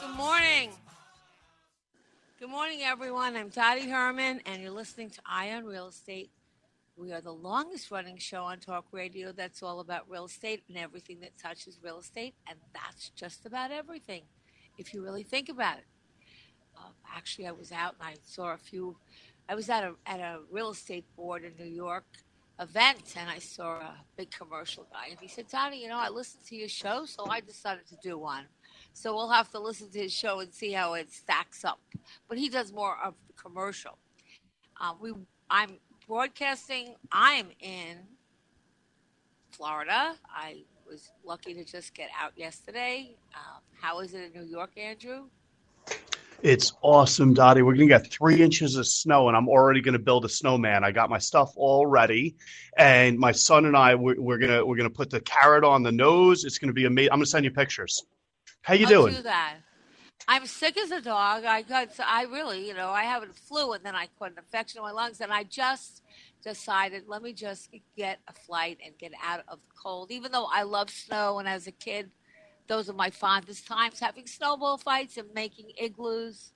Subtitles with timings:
[0.00, 0.70] Good morning.
[2.38, 3.36] Good morning, everyone.
[3.36, 6.30] I'm Dottie Herman, and you're listening to Eye on Real Estate.
[6.96, 10.78] We are the longest running show on talk radio that's all about real estate and
[10.78, 14.22] everything that touches real estate, and that's just about everything,
[14.78, 15.84] if you really think about it.
[16.76, 18.96] Uh, actually, I was out and I saw a few.
[19.48, 22.04] I was at a at a real estate board in New York
[22.58, 26.08] event, and I saw a big commercial guy, and he said, "Dottie, you know, I
[26.08, 28.46] listened to your show, so I decided to do one."
[28.92, 31.80] So we'll have to listen to his show and see how it stacks up.
[32.28, 33.98] But he does more of the commercial.
[34.80, 35.12] Uh, we,
[35.50, 36.94] I'm broadcasting.
[37.12, 37.98] I'm in
[39.50, 40.14] Florida.
[40.28, 43.16] I was lucky to just get out yesterday.
[43.34, 45.24] Um, how is it in New York, Andrew?
[46.42, 47.62] It's awesome, Dottie.
[47.62, 50.84] We're gonna get three inches of snow, and I'm already gonna build a snowman.
[50.84, 52.36] I got my stuff all ready,
[52.76, 55.92] and my son and I we're, we're gonna we're gonna put the carrot on the
[55.92, 56.44] nose.
[56.44, 57.12] It's gonna be amazing.
[57.12, 58.04] I'm gonna send you pictures.
[58.62, 59.14] How you I'll doing?
[59.14, 59.56] do that.
[60.28, 61.44] I'm sick as a dog.
[61.44, 64.38] I got, I really, you know, I have a flu and then I caught an
[64.38, 66.02] infection in my lungs, and I just
[66.42, 70.10] decided, let me just get a flight and get out of the cold.
[70.10, 72.10] Even though I love snow, and as a kid,
[72.68, 76.52] those are my fondest times, having snowball fights and making igloos.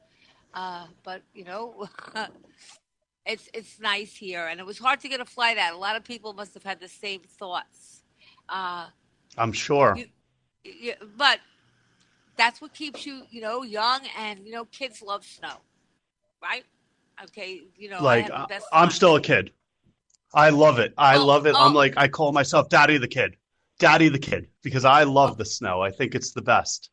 [0.54, 1.88] Uh, but you know,
[3.26, 5.74] it's it's nice here, and it was hard to get a flight out.
[5.74, 8.02] A lot of people must have had the same thoughts.
[8.48, 8.86] Uh,
[9.38, 9.94] I'm sure.
[9.96, 10.06] you,
[10.64, 11.38] you, but
[12.36, 15.58] that's what keeps you, you know, young and you know, kids love snow,
[16.42, 16.64] right?
[17.24, 19.52] Okay, you know, like I- I'm still a kid.
[20.32, 20.94] I love it.
[20.96, 21.54] I Oh, love it.
[21.56, 21.76] I'm oh.
[21.76, 23.36] like I call myself Dottie the kid.
[23.80, 25.80] Dottie the kid because I love the snow.
[25.80, 26.90] I think it's the best.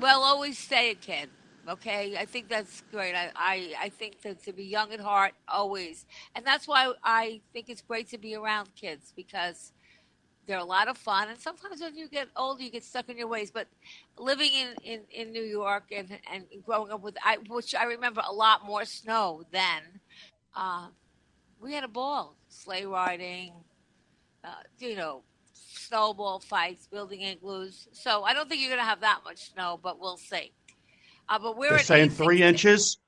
[0.00, 1.28] Well, always say a kid.
[1.68, 3.14] Okay, I think that's great.
[3.14, 7.42] I, I, I think that to be young at heart, always, and that's why I
[7.52, 9.72] think it's great to be around kids because
[10.46, 11.28] they're a lot of fun.
[11.28, 13.50] And sometimes when you get older, you get stuck in your ways.
[13.50, 13.68] But
[14.18, 18.22] living in, in, in New York and, and growing up with, I, which I remember
[18.26, 19.82] a lot more snow then,
[20.56, 20.88] uh,
[21.60, 23.52] we had a ball, sleigh riding,
[24.42, 25.22] uh, you know,
[25.72, 27.88] snowball fights, building igloos.
[27.92, 30.52] So I don't think you're going to have that much snow, but we'll see.
[31.28, 32.98] Uh, but we're saying 86 three inches.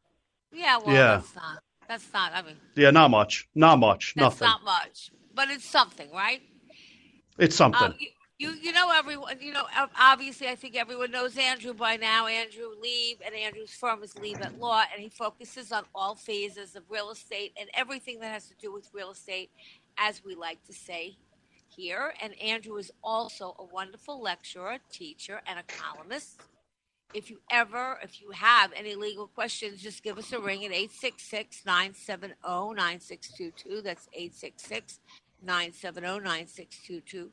[0.53, 1.17] Yeah, well, Yeah.
[1.17, 1.63] that's not.
[1.89, 2.33] That's not.
[2.35, 3.49] I mean, Yeah, not much.
[3.55, 4.15] Not much.
[4.15, 4.47] that's Nothing.
[4.47, 6.41] not much, but it's something, right?
[7.39, 7.83] It's something.
[7.83, 8.09] Uh, you,
[8.39, 9.37] you, you know, everyone.
[9.41, 9.65] You know,
[9.99, 12.27] obviously, I think everyone knows Andrew by now.
[12.27, 16.77] Andrew Lieb and Andrew's firm is Lieb at Law, and he focuses on all phases
[16.77, 19.51] of real estate and everything that has to do with real estate,
[19.99, 21.17] as we like to say
[21.77, 22.15] here.
[22.23, 26.41] And Andrew is also a wonderful lecturer, teacher, and a columnist.
[27.15, 30.73] If you ever, if you have any legal questions, just give us a ring at
[30.73, 33.83] 866 970 9622.
[33.83, 35.01] That's 866
[35.43, 37.31] 970 9622.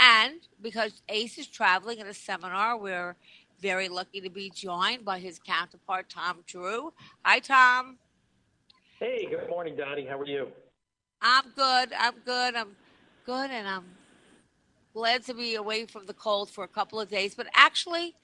[0.00, 3.16] And because Ace is traveling at a seminar, we're
[3.60, 6.92] very lucky to be joined by his counterpart, Tom Drew.
[7.24, 7.98] Hi, Tom.
[9.00, 10.06] Hey, good morning, Dottie.
[10.06, 10.48] How are you?
[11.20, 11.92] I'm good.
[11.98, 12.54] I'm good.
[12.54, 12.76] I'm
[13.28, 13.50] good.
[13.50, 13.84] And I'm
[14.94, 17.34] glad to be away from the cold for a couple of days.
[17.34, 18.14] But actually,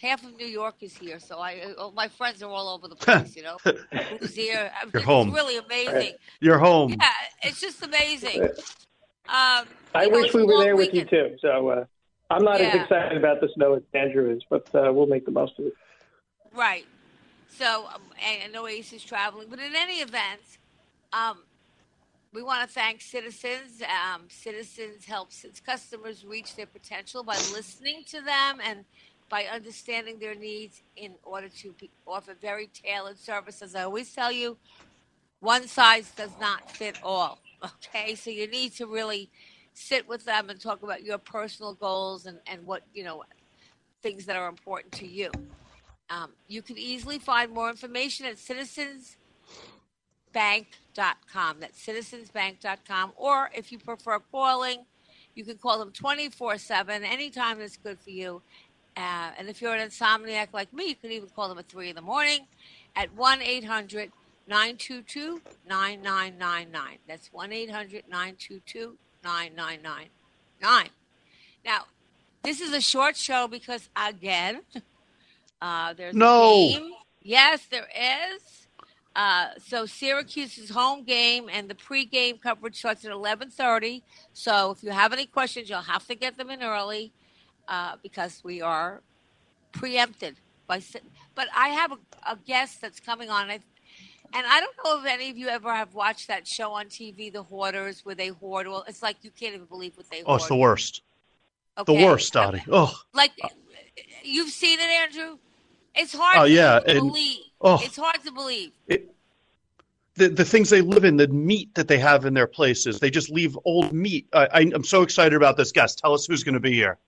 [0.00, 1.18] half of New York is here.
[1.18, 3.56] So I, uh, my friends are all over the place, you know.
[4.20, 4.70] Who's here?
[4.78, 5.28] I mean, You're home.
[5.28, 6.12] It's really amazing.
[6.40, 6.90] You're home.
[6.90, 7.08] Yeah,
[7.42, 8.42] it's just amazing.
[8.42, 9.64] Um,
[9.94, 11.36] I you know, wish we were long there with you too.
[11.40, 11.84] So uh,
[12.28, 15.30] I'm not as excited about the snow as Andrew is, but uh, we'll make the
[15.30, 15.74] most of it.
[16.54, 16.84] Right.
[17.56, 20.42] So um, and I know Ace is traveling, but in any event,
[21.14, 21.38] um,
[22.32, 23.82] we want to thank Citizens.
[23.82, 28.84] Um, Citizens helps its customers reach their potential by listening to them and
[29.28, 31.74] by understanding their needs in order to
[32.06, 33.62] offer very tailored service.
[33.62, 34.56] As I always tell you,
[35.40, 37.38] one size does not fit all.
[37.64, 39.30] Okay, so you need to really
[39.72, 43.22] sit with them and talk about your personal goals and, and what, you know,
[44.02, 45.30] things that are important to you.
[46.10, 48.36] Um, you can easily find more information at
[50.32, 51.56] citizensbank.com.
[51.60, 53.12] That's citizensbank.com.
[53.16, 54.84] Or if you prefer calling,
[55.34, 58.42] you can call them 24 7, anytime that's good for you.
[58.96, 61.90] Uh, and if you're an insomniac like me, you can even call them at 3
[61.90, 62.40] in the morning
[62.94, 64.12] at 1 800
[64.46, 66.98] 922 9999.
[67.08, 70.88] That's 1 800 922 9999.
[71.64, 71.84] Now,
[72.42, 74.60] this is a short show because, again,
[75.62, 76.90] uh, there's No.
[77.22, 78.61] Yes, there is.
[79.14, 84.02] Uh, so Syracuse's home game and the pregame coverage starts at 11:30.
[84.32, 87.12] So if you have any questions, you'll have to get them in early
[87.68, 89.02] uh, because we are
[89.72, 90.36] preempted
[90.66, 90.80] by.
[91.34, 91.98] But I have a,
[92.32, 93.62] a guest that's coming on, and
[94.34, 97.42] I don't know if any of you ever have watched that show on TV, The
[97.42, 98.66] Hoarders, where they hoard.
[98.66, 100.40] Well, it's like you can't even believe what they Oh, hoard.
[100.40, 101.02] it's the worst.
[101.86, 102.62] The worst, Dottie.
[102.70, 103.32] Oh, Like
[104.22, 105.38] you've seen it, Andrew.
[105.94, 106.36] It's hard.
[106.38, 107.38] Oh, to yeah, even and- believe.
[107.60, 107.80] oh.
[107.82, 108.72] It's hard to believe.
[108.88, 113.00] the the things they live in, the meat that they have in their places.
[113.00, 114.26] They just leave old meat.
[114.32, 115.98] I, I, I'm so excited about this guest.
[115.98, 116.98] Tell us who's going to be here.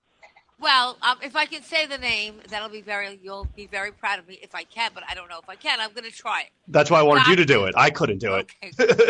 [0.61, 3.19] Well, um, if I can say the name, that'll be very.
[3.23, 5.57] You'll be very proud of me if I can, but I don't know if I
[5.57, 5.81] can.
[5.81, 6.51] I'm going to try it.
[6.69, 7.75] That's why I wanted you to do it.
[7.77, 8.51] I couldn't do it.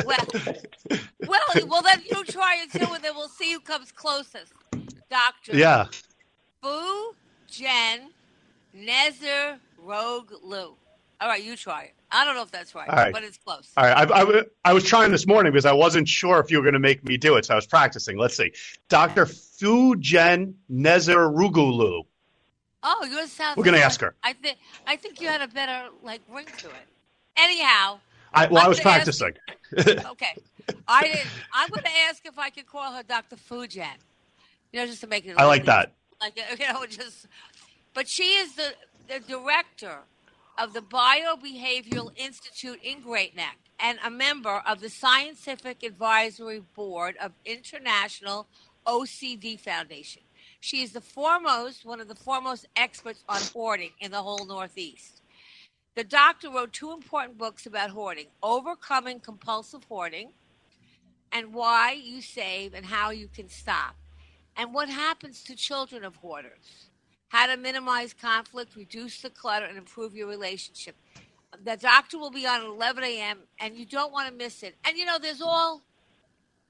[0.05, 0.99] Well,
[1.29, 4.53] well, well, then you try it too, and then we'll see who comes closest.
[5.11, 5.57] Doctor.
[5.57, 5.87] Yeah.
[6.61, 7.15] Fu
[7.49, 8.11] Jen
[8.77, 10.75] Nezer Rogue Lu.
[11.21, 11.95] All right, you try it.
[12.11, 13.13] I don't know if that's right, right.
[13.13, 13.71] but it's close.
[13.77, 14.11] All right.
[14.11, 16.75] I, I, I was trying this morning because I wasn't sure if you were going
[16.75, 18.19] to make me do it, so I was practicing.
[18.19, 18.53] Let's see.
[18.89, 19.27] Dr.
[19.27, 22.03] Fu Fujen Nezer Rugulu.
[22.83, 23.55] Oh, yours sounds.
[23.55, 23.61] Good.
[23.61, 24.15] We're gonna ask her.
[24.23, 26.87] I think I think you had a better like ring to it.
[27.37, 27.99] Anyhow,
[28.35, 30.03] I, well, I I'm was gonna ask- practicing.
[30.11, 30.37] okay.
[30.87, 31.27] I didn't.
[31.53, 33.37] I'm going to ask if I could call her Dr.
[33.37, 33.87] Fujian.
[34.73, 35.37] You know, just to make it.
[35.37, 35.93] I like little that.
[36.21, 37.27] Like you know, just.
[37.95, 38.75] But she is the
[39.07, 39.99] the director
[40.59, 47.17] of the Biobehavioral Institute in Great Neck and a member of the Scientific Advisory Board
[47.21, 48.47] of International
[48.87, 50.23] OCD Foundation.
[50.61, 55.21] She is the foremost, one of the foremost experts on hoarding in the whole Northeast.
[55.95, 60.31] The doctor wrote two important books about hoarding Overcoming Compulsive Hoarding
[61.31, 63.97] and Why You Save and How You Can Stop,
[64.57, 66.89] and what happens to children of hoarders,
[67.35, 70.95] how to minimize conflict, reduce the clutter, and improve your relationship.
[71.65, 74.77] The doctor will be on at 11 a.m., and you don't want to miss it.
[74.87, 75.83] And you know, there's all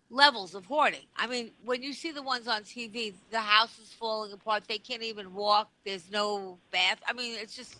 [0.08, 1.04] levels of hoarding.
[1.16, 4.64] I mean, when you see the ones on TV, the house is falling apart.
[4.66, 5.68] They can't even walk.
[5.84, 7.00] There's no bath.
[7.06, 7.76] I mean, it's just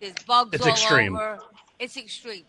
[0.00, 1.16] there's bugs It's all extreme.
[1.16, 1.38] over.
[1.78, 2.46] It's extreme.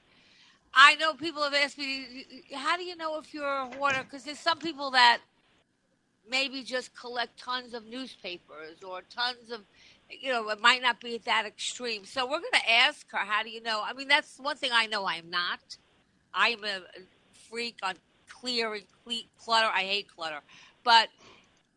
[0.73, 2.25] I know people have asked me,
[2.55, 4.03] how do you know if you're a hoarder?
[4.03, 5.19] Because there's some people that
[6.29, 9.61] maybe just collect tons of newspapers or tons of,
[10.09, 12.05] you know, it might not be that extreme.
[12.05, 13.81] So we're going to ask her, how do you know?
[13.85, 15.77] I mean, that's one thing I know I am not.
[16.33, 16.81] I'm a
[17.49, 17.95] freak on
[18.29, 19.69] clearing cle- clutter.
[19.73, 20.41] I hate clutter,
[20.83, 21.09] but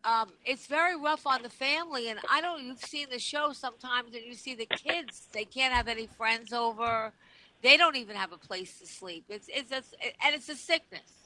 [0.03, 2.09] um, it's very rough on the family.
[2.09, 2.63] And I don't.
[2.63, 5.27] You've seen the show sometimes, and you see the kids.
[5.33, 7.13] They can't have any friends over.
[7.63, 9.25] They don't even have a place to sleep.
[9.29, 9.83] It's it's a,
[10.25, 11.20] and it's a sickness.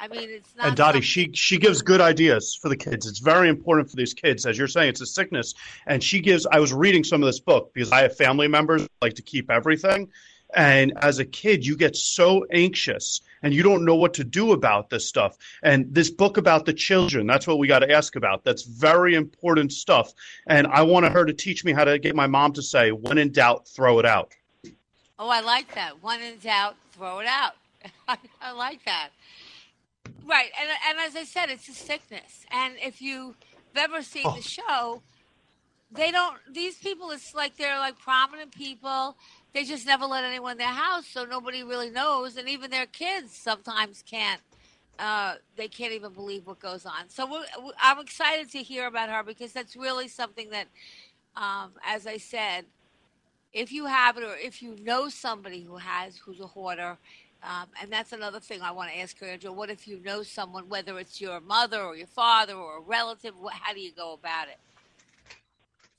[0.00, 0.68] I mean, it's not.
[0.68, 3.06] And Dottie, something- she she gives good ideas for the kids.
[3.06, 5.54] It's very important for these kids, as you're saying, it's a sickness.
[5.86, 6.46] And she gives.
[6.46, 9.22] I was reading some of this book because I have family members who like to
[9.22, 10.08] keep everything.
[10.54, 14.52] And as a kid, you get so anxious and you don't know what to do
[14.52, 15.36] about this stuff.
[15.62, 18.44] And this book about the children, that's what we got to ask about.
[18.44, 20.12] That's very important stuff.
[20.46, 23.18] And I wanted her to teach me how to get my mom to say, when
[23.18, 24.32] in doubt, throw it out.
[25.18, 26.02] Oh, I like that.
[26.02, 27.52] When in doubt, throw it out.
[28.40, 29.10] I like that.
[30.28, 32.46] Right, and and as I said, it's a sickness.
[32.52, 33.36] And if you've
[33.76, 34.36] ever seen Oh.
[34.36, 35.02] the show,
[35.92, 36.38] they don't.
[36.52, 39.16] These people, it's like they're like prominent people.
[39.54, 42.36] They just never let anyone in their house, so nobody really knows.
[42.36, 44.42] And even their kids sometimes can't.
[44.98, 47.08] Uh, they can't even believe what goes on.
[47.08, 47.44] So we're,
[47.82, 50.68] I'm excited to hear about her because that's really something that,
[51.36, 52.66] um, as I said,
[53.52, 56.98] if you have it or if you know somebody who has who's a hoarder
[57.42, 59.52] um, and that's another thing i want to ask her Angela.
[59.54, 63.34] what if you know someone whether it's your mother or your father or a relative
[63.50, 64.58] how do you go about it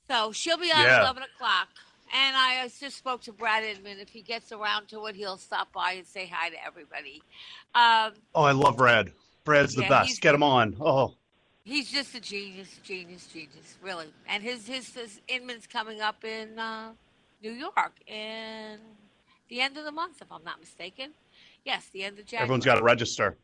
[0.08, 0.96] so she'll be on Yeah.
[0.96, 1.68] at 11 o'clock
[2.12, 3.98] and i just spoke to brad Inman.
[4.00, 7.22] if he gets around to it he'll stop by and say hi to everybody
[7.74, 9.12] um, Oh, I love Brad.
[9.44, 10.20] Brad's the Yeah, he's- best.
[10.22, 10.76] Get him on.
[10.80, 11.14] Oh,
[11.64, 16.58] he's just a genius genius genius really and his his, his inman's coming up in
[16.58, 16.90] uh,
[17.42, 18.78] new york in
[19.48, 21.10] the end of the month if i'm not mistaken
[21.64, 23.36] yes the end of january everyone's got to register.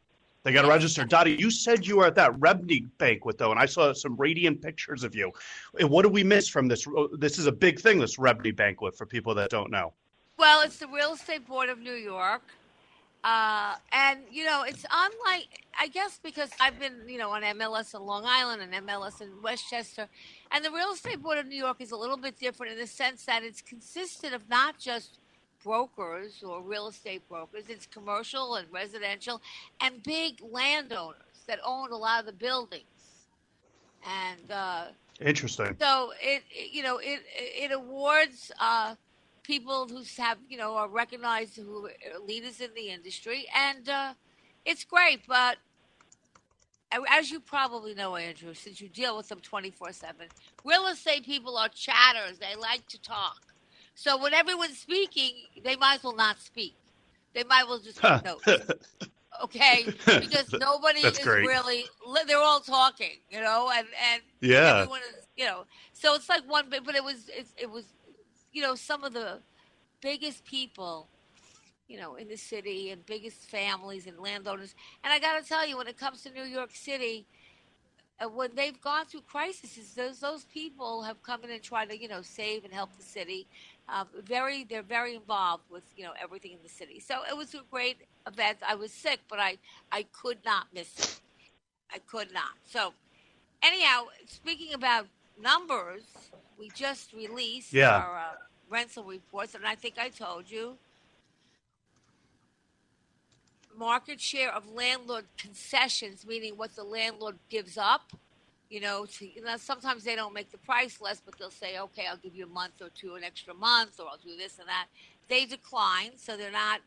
[0.47, 1.05] They got to register.
[1.05, 4.63] Dottie, you said you were at that REBNY banquet though, and I saw some radiant
[4.63, 5.33] pictures of you.
[5.81, 6.87] What do we miss from this?
[7.19, 9.93] This is a big thing, this REBNY banquet, for people that don't know.
[10.39, 12.43] Well, it's the Real Estate Board of New York.
[13.25, 17.93] Uh, and, you know, it's unlike, I guess, because I've been, you know, on MLS
[17.97, 20.07] in Long Island and MLS in Westchester.
[20.53, 22.87] And the Real Estate Board of New York is a little bit different in the
[22.87, 25.19] sense that it's consisted of not just
[25.63, 29.41] brokers or real estate brokers, it's commercial and residential
[29.81, 32.85] and big landowners that own a lot of the buildings.
[34.07, 34.85] And, uh,
[35.21, 35.77] Interesting.
[35.81, 38.95] so it, it- you know, it it awards uh,
[39.43, 44.15] people who have you know are recognized who are leaders in the industry, and uh,
[44.67, 45.21] it's great.
[45.27, 45.57] But
[47.11, 50.29] as you probably know, Andrew, since you deal with them twenty four seven,
[50.65, 52.39] real estate people are chatters.
[52.39, 53.55] They like to talk.
[53.97, 55.35] So when everyone's speaking,
[55.65, 56.77] they might as well not speak.
[57.35, 58.67] They might as well just take notes.
[59.45, 61.51] Okay, because nobody That's is great.
[61.51, 61.85] really.
[62.27, 64.87] They're all talking, you know, and and Yeah.
[64.87, 65.65] everyone is, you know.
[65.93, 67.87] So it's like one bit, but it was it, it was,
[68.53, 69.41] you know, some of the
[70.03, 71.09] biggest people,
[71.89, 74.75] you know, in the city and biggest families and landowners.
[75.05, 77.27] And I got to tell you, when it comes to New York City,
[78.21, 81.99] uh, when they've gone through crises, those those people have come in and tried to
[82.01, 83.47] you know save and help the city.
[83.89, 87.01] Uh, very, they're very involved with you know everything in the city.
[87.01, 88.59] So it was a great event.
[88.67, 89.59] I was sick, but I
[89.93, 91.21] I could not miss it.
[91.93, 92.53] I could not.
[92.65, 92.95] So
[93.63, 95.07] anyhow, speaking about
[95.41, 96.05] numbers,
[96.59, 97.97] we just released Yeah.
[97.97, 98.35] our uh,
[98.71, 100.79] rental reports, and I think I told you
[103.77, 108.13] market share of landlord concessions, meaning what the landlord gives up.
[108.69, 111.79] You know, to, you know, sometimes they don't make the price less, but they'll say,
[111.79, 114.59] "Okay, I'll give you a month or two, an extra month, or I'll do this
[114.59, 114.89] and that."
[115.29, 116.81] They decline, so they're not,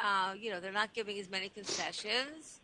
[0.00, 2.60] uh, you know, they're not giving as many concessions.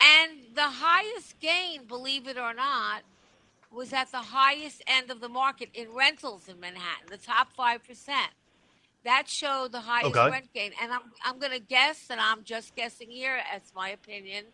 [0.00, 3.02] And the highest gain, believe it or not,
[3.72, 7.84] was at the highest end of the market in rentals in Manhattan, the top five
[7.84, 8.32] percent.
[9.04, 10.26] That showed the highest Okay.
[10.26, 13.90] rent gain, and I'm I'm going to guess, and I'm just guessing here, as my
[13.90, 14.46] opinion,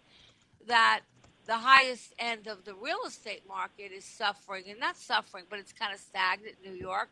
[0.67, 1.03] that
[1.47, 5.73] the highest end of the real estate market is suffering, and not suffering, but it's
[5.73, 7.11] kind of stagnant in New York.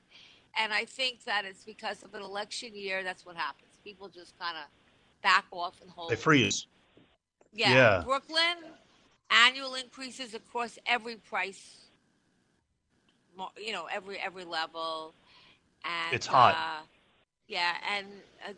[0.59, 3.03] And I think that it's because of an election year.
[3.03, 3.79] That's what happens.
[3.85, 4.65] People just kind of
[5.23, 6.11] back off and hold.
[6.11, 6.67] They freeze.
[7.53, 7.73] Yeah.
[7.73, 8.03] Yeah.
[8.05, 8.73] Brooklyn,
[9.31, 11.87] annual increases across every price,
[13.57, 15.15] you know, every every level.
[15.85, 16.55] And It's hot.
[16.55, 16.85] Uh,
[17.49, 18.07] yeah, and
[18.49, 18.53] uh,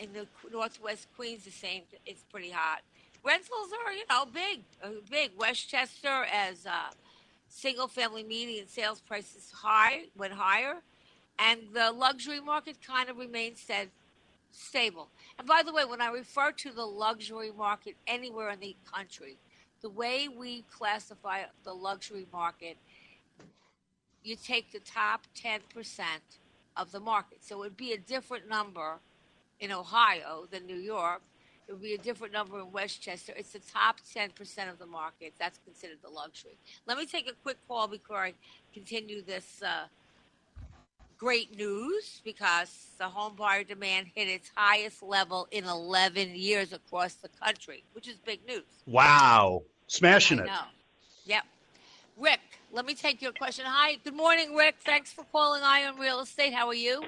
[0.00, 1.82] in the Northwest Queens, the same.
[2.06, 2.80] It's pretty hot.
[3.24, 5.32] Rentals are, you know, big, uh, big.
[5.38, 6.90] Westchester, as uh,
[7.48, 10.76] single-family median sales prices high went higher,
[11.38, 13.88] and the luxury market kind of remained stead,
[14.52, 15.08] stable.
[15.38, 19.36] And by the way, when I refer to the luxury market anywhere in the country,
[19.80, 22.76] the way we classify the luxury market,
[24.24, 25.60] you take the top 10%
[26.76, 27.38] of the market.
[27.42, 28.98] So it would be a different number
[29.60, 31.22] in Ohio than New York.
[31.68, 33.34] It would be a different number in Westchester.
[33.36, 35.34] It's the top 10% of the market.
[35.38, 36.56] That's considered the luxury.
[36.86, 38.32] Let me take a quick call before I
[38.72, 39.84] continue this uh,
[41.18, 47.14] great news because the home buyer demand hit its highest level in 11 years across
[47.14, 48.64] the country, which is big news.
[48.86, 49.62] Wow.
[49.88, 50.48] Smashing it.
[51.26, 51.44] Yep.
[52.16, 52.40] Rick,
[52.72, 53.66] let me take your question.
[53.68, 54.76] Hi, good morning, Rick.
[54.84, 56.54] Thanks for calling Eye on Real Estate.
[56.54, 57.02] How are you?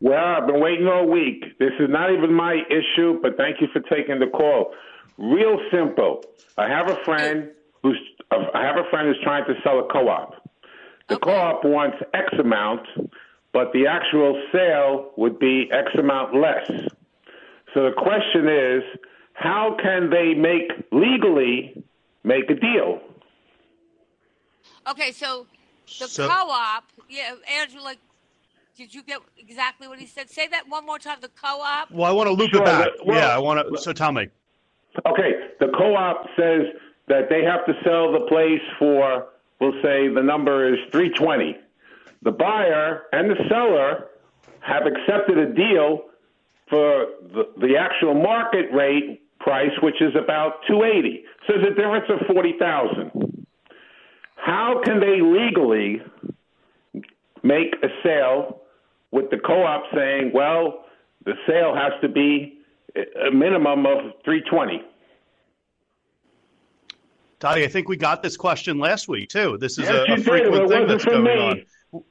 [0.00, 1.58] Well, I've been waiting all week.
[1.58, 4.72] This is not even my issue, but thank you for taking the call.
[5.18, 6.22] Real simple.
[6.56, 7.50] I have a friend
[7.82, 7.98] who's
[8.30, 10.34] I have a friend who's trying to sell a co-op.
[11.08, 11.30] The Okay.
[11.30, 12.86] co-op wants X amount,
[13.52, 16.66] but the actual sale would be X amount less.
[17.74, 18.82] So the question is,
[19.32, 21.82] how can they make legally
[22.22, 23.00] make a deal?
[24.90, 25.46] Okay, so
[25.98, 27.98] the So- co-op, yeah, Andrew, like,
[28.78, 30.30] did you get exactly what he said?
[30.30, 31.18] Say that one more time.
[31.20, 31.90] The co-op.
[31.90, 32.84] Well, I want to loop Sure, it back.
[32.96, 33.76] the- well- yeah, I want to.
[33.78, 34.28] So tell me.
[35.04, 36.62] Okay, the co-op says
[37.08, 39.26] that they have to sell the place for,
[39.60, 41.56] we'll say the number is 320.
[42.22, 44.06] The buyer and the seller
[44.60, 46.04] have accepted a deal
[46.70, 51.24] for the, the actual market rate price, which is about 280.
[51.46, 53.46] So there's a difference of 40,000.
[54.36, 56.02] How can they legally
[57.42, 58.60] make a sale
[59.10, 60.84] with the co-op saying, well,
[61.24, 62.58] the sale has to be
[62.96, 64.82] a minimum of 320?
[67.40, 69.58] Dottie, I think we got this question last week too.
[69.58, 71.30] This is Yes, a, a frequent but thing that's from going me.
[71.42, 71.64] on.
[71.92, 72.02] All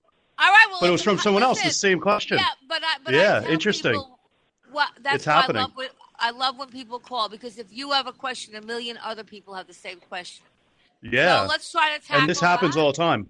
[0.52, 0.68] right.
[0.70, 1.62] Well, But it was from someone else.
[1.62, 2.38] The same question.
[2.38, 3.92] Yeah, but I, but Yeah, I tell interesting.
[3.94, 4.20] People,
[4.74, 5.60] well, that's It's what happening.
[5.60, 5.76] I love.
[5.76, 9.24] With, I love when people call because if you have a question, a million other
[9.24, 10.46] people have the same question.
[11.02, 11.44] Yeah.
[11.44, 12.82] So let's try to tackle and this happens that.
[12.82, 13.28] all the time.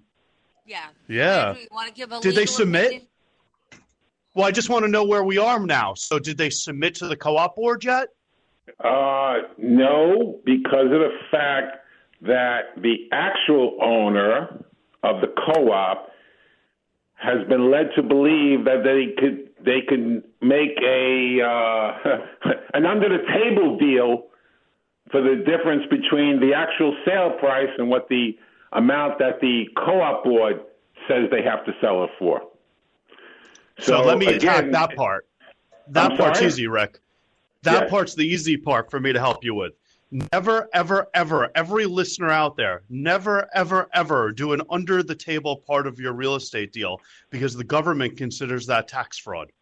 [0.66, 0.84] Yeah.
[1.08, 1.48] Yeah.
[1.48, 2.86] Andrew, you want to give a Did they submit?
[2.86, 3.07] opinion?
[4.38, 5.94] Well, I just want to know where we are now.
[5.94, 8.10] So, did they submit to the co-op board yet?
[8.78, 11.78] Uh, no, because of the fact
[12.22, 14.64] that the actual owner
[15.02, 16.12] of the co-op
[17.14, 23.08] has been led to believe that they could they could make a uh, an under
[23.08, 24.28] the table deal
[25.10, 28.38] for the difference between the actual sale price and what the
[28.70, 30.60] amount that the co-op board
[31.08, 32.42] says they have to sell it for.
[33.80, 35.26] So, let me attack that part.
[35.88, 36.48] That I'm part's sorry?
[36.48, 36.98] easy, Rick.
[37.62, 37.90] That Yes.
[37.90, 39.72] part's the easy part for me to help you with.
[40.32, 45.56] Never, ever, ever, every listener out there, never, ever, ever do an under the table
[45.66, 49.52] part of your real estate deal because the government considers that tax fraud.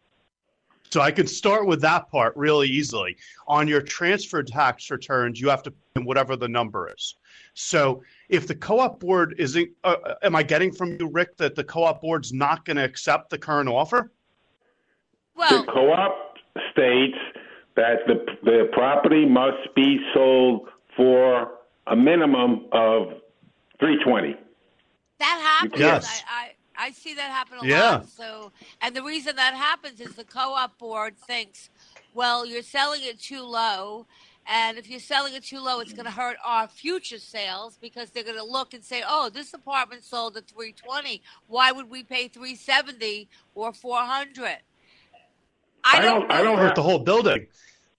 [0.89, 3.17] So I can start with that part really easily.
[3.47, 7.15] On your transfer tax returns, you have to put in whatever the number is.
[7.53, 11.55] So if the co-op board isn't, uh, uh, am I getting from you, Rick, that
[11.55, 14.11] the co-op board's not going to accept the current offer?
[15.35, 16.37] Well, the co-op
[16.71, 17.17] states
[17.75, 21.51] that the the property must be sold for
[21.87, 23.21] a minimum of
[23.79, 24.35] three twenty.
[25.19, 25.79] that happens.
[25.79, 26.23] Yes.
[26.27, 27.91] I, I, I see that happen a Yeah.
[27.97, 28.09] lot.
[28.09, 31.69] So, and the reason that happens is the co-op board thinks,
[32.13, 34.05] well, you're selling it too low,
[34.45, 38.11] and if you're selling it too low, it's going to hurt our future sales because
[38.11, 41.21] they're going to look and say, oh, this apartment sold at 320.
[41.47, 44.57] Why would we pay 370 or 400?
[45.83, 46.21] I I don't.
[46.21, 46.31] don't.
[46.31, 47.47] I don't hurt the whole building.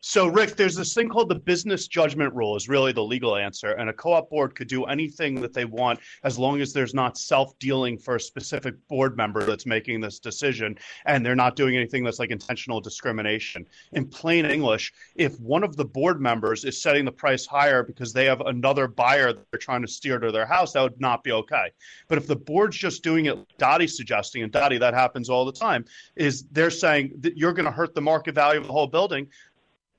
[0.00, 3.72] So, Rick, there's this thing called the business judgment rule, is really the legal answer.
[3.72, 6.94] And a co op board could do anything that they want as long as there's
[6.94, 11.56] not self dealing for a specific board member that's making this decision and they're not
[11.56, 13.66] doing anything that's like intentional discrimination.
[13.92, 18.12] In plain English, if one of the board members is setting the price higher because
[18.12, 21.24] they have another buyer that they're trying to steer to their house, that would not
[21.24, 21.72] be okay.
[22.06, 25.52] But if the board's just doing it, Dottie's suggesting, and Dottie, that happens all the
[25.52, 25.84] time,
[26.14, 29.26] is they're saying that you're going to hurt the market value of the whole building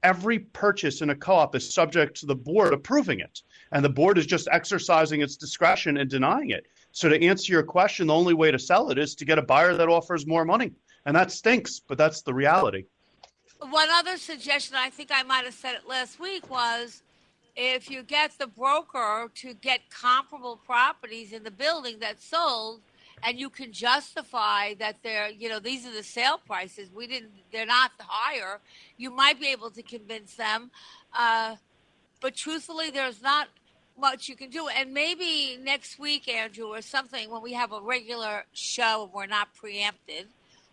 [0.03, 3.41] every purchase in a co-op is subject to the board approving it.
[3.71, 6.65] And the board is just exercising its discretion and denying it.
[6.91, 9.43] So to answer your question the only way to sell it is to get a
[9.43, 10.71] buyer that offers more money.
[11.05, 12.85] And that stinks but that's the reality.
[13.59, 17.03] One other suggestion, I think I might have said it last week, was
[17.57, 22.79] if you get the broker to get comparable properties in the building that's sold,
[23.23, 26.89] and you can justify that they're, you know, these are the sale prices.
[26.93, 28.59] We didn't, they're not higher.
[28.97, 30.71] You might be able to convince them,
[31.17, 31.55] uh,
[32.21, 33.47] but truthfully, there's not
[33.97, 34.67] much you can do.
[34.67, 39.25] And maybe next week, Andrew, or something, when we have a regular show and we're
[39.25, 40.27] not preempted,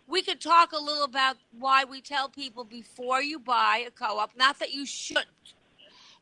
[0.07, 4.31] we could talk a little about why we tell people before you buy a co-op,
[4.37, 5.53] not that you shouldn't,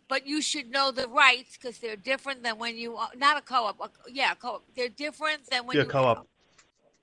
[0.07, 3.41] but you should know the rights because they're different than when you uh, not a
[3.41, 4.63] co-op, a, yeah, a co-op.
[4.75, 6.27] They're different than when yeah you co-op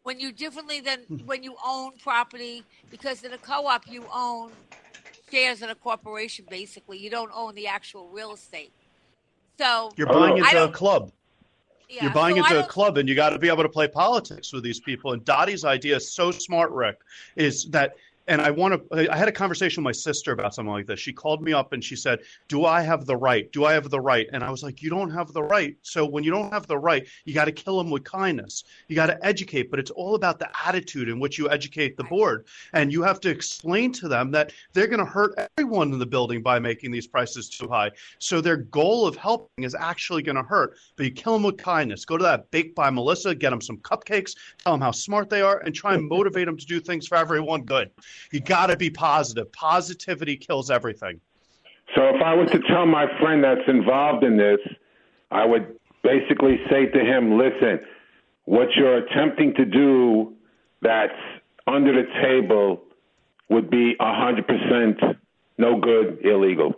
[0.03, 1.17] when you differently than hmm.
[1.27, 4.51] when you own property because in a co-op you own
[5.31, 6.99] shares in a corporation basically.
[6.99, 8.73] You don't own the actual real estate.
[9.59, 11.13] So you're buying into a club
[11.93, 13.87] yeah, You're buying so into a club, and you got to be able to play
[13.87, 15.13] politics with these people.
[15.13, 16.99] And Dottie's idea is so smart, Rick,
[17.37, 17.97] is that.
[18.29, 19.13] And I want to.
[19.13, 21.01] I had a conversation with my sister about something like this.
[21.01, 23.51] She called me up and she said, "Do I have the right?
[23.53, 25.77] Do I have the right?" And I was like, "You don't have the right.
[25.83, 28.65] So when you don't have the right, you got to kill them with kindness.
[28.89, 32.05] You got to educate, but it's all about the attitude in which you educate the
[32.05, 35.99] board, and you have to explain to them that they're going to hurt everyone in
[35.99, 37.91] the building by making these prices too high.
[38.19, 41.59] So their goal of helping is actually going to hurt, but you kill them with
[41.59, 42.05] kindness.
[42.05, 45.41] Go to that Baked by Melissa, get them some cupcakes, tell them how smart they
[45.41, 47.91] are, and try and motivate them to do things for everyone good.
[48.31, 49.53] You got to be positive.
[49.53, 51.21] Positivity kills everything.
[51.95, 54.61] So if I was to tell my friend that's involved in this,
[55.31, 57.81] I would basically say to him, listen,
[58.45, 60.35] what you're attempting to do
[60.81, 61.13] that's
[61.67, 62.83] under the table
[63.49, 65.17] would be 100%
[65.59, 66.75] no good, illegal.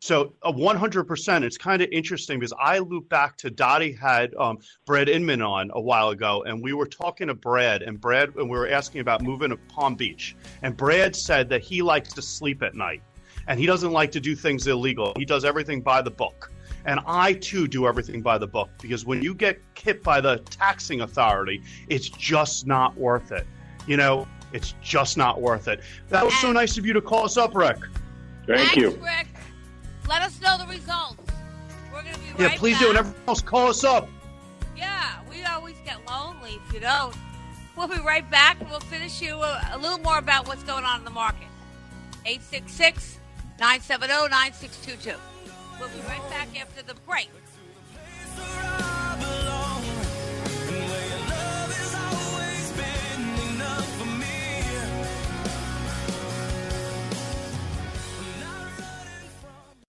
[0.00, 1.42] So uh, 100%.
[1.42, 5.70] It's kind of interesting because I loop back to Dottie had um, Brad Inman on
[5.74, 9.02] a while ago, and we were talking to Brad, and Brad, and we were asking
[9.02, 13.02] about moving to Palm Beach, and Brad said that he likes to sleep at night,
[13.46, 15.12] and he doesn't like to do things illegal.
[15.18, 16.50] He does everything by the book.
[16.86, 20.38] And I too do everything by the book because when you get hit by the
[20.48, 23.46] taxing authority, it's just not worth it.
[23.86, 25.80] You know, it's just not worth it.
[26.08, 27.76] That was so nice of you to call us up, Rick.
[28.46, 28.90] Thank Thanks, you.
[28.92, 29.26] Rick.
[30.10, 31.22] Let us know the results.
[31.92, 32.82] We're going to be Yeah, right please back.
[32.82, 32.88] do.
[32.90, 34.08] And everyone else, call us up.
[34.76, 37.14] Yeah, we always get lonely if you don't.
[37.76, 40.84] We'll be right back and we'll finish you a, a little more about what's going
[40.84, 41.46] on in the market.
[42.26, 43.18] 866
[43.60, 45.14] 970-9622.
[45.78, 47.30] We'll be right back after the break.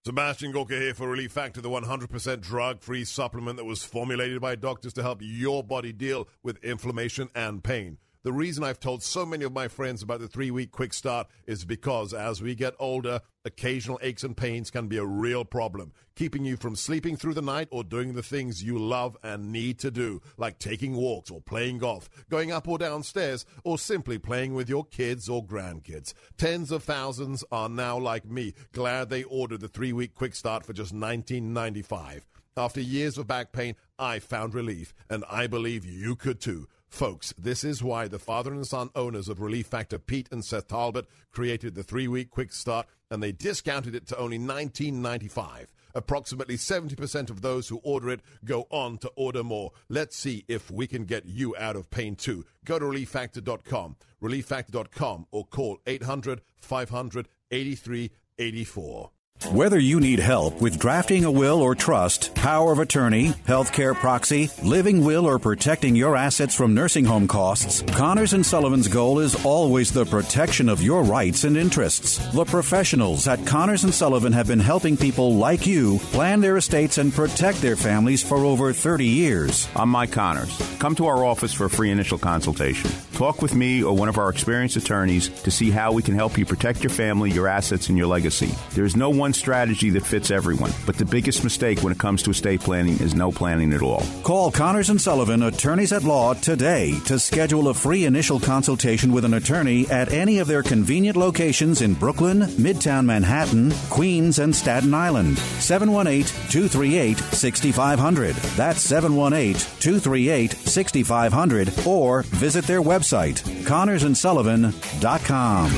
[0.03, 4.55] Sebastian Gorka here for Relief Factor, the 100% drug free supplement that was formulated by
[4.55, 7.99] doctors to help your body deal with inflammation and pain.
[8.23, 11.25] The reason I've told so many of my friends about the three week quick start
[11.47, 15.91] is because as we get older, occasional aches and pains can be a real problem,
[16.15, 19.79] keeping you from sleeping through the night or doing the things you love and need
[19.79, 24.53] to do, like taking walks or playing golf, going up or downstairs, or simply playing
[24.53, 26.13] with your kids or grandkids.
[26.37, 30.63] Tens of thousands are now like me, glad they ordered the three week quick start
[30.63, 32.21] for just $19.95.
[32.55, 36.67] After years of back pain, I found relief, and I believe you could too.
[36.91, 40.67] Folks, this is why the father and son owners of Relief Factor, Pete and Seth
[40.67, 45.67] Talbot, created the three week quick start and they discounted it to only $19.95.
[45.95, 49.71] Approximately 70% of those who order it go on to order more.
[49.87, 52.45] Let's see if we can get you out of pain too.
[52.65, 59.11] Go to relieffactor.com, relieffactor.com, or call 800 500 8384.
[59.49, 64.49] Whether you need help with drafting a will or trust, power of attorney, healthcare proxy,
[64.63, 69.43] living will, or protecting your assets from nursing home costs, Connors and Sullivan's goal is
[69.43, 72.19] always the protection of your rights and interests.
[72.33, 76.99] The professionals at Connors and Sullivan have been helping people like you plan their estates
[76.99, 79.67] and protect their families for over 30 years.
[79.75, 80.55] I'm Mike Connors.
[80.77, 82.91] Come to our office for a free initial consultation.
[83.21, 86.39] Talk with me or one of our experienced attorneys to see how we can help
[86.39, 88.49] you protect your family, your assets, and your legacy.
[88.71, 92.23] There is no one strategy that fits everyone, but the biggest mistake when it comes
[92.23, 94.03] to estate planning is no planning at all.
[94.23, 99.23] Call Connors and Sullivan, attorneys at law, today to schedule a free initial consultation with
[99.23, 104.95] an attorney at any of their convenient locations in Brooklyn, Midtown Manhattan, Queens, and Staten
[104.95, 105.37] Island.
[105.37, 108.35] 718 238 6500.
[108.57, 111.85] That's 718 238 6500.
[111.85, 115.69] Or visit their website, connorsandsullivan.com.
[115.69, 115.77] Hey,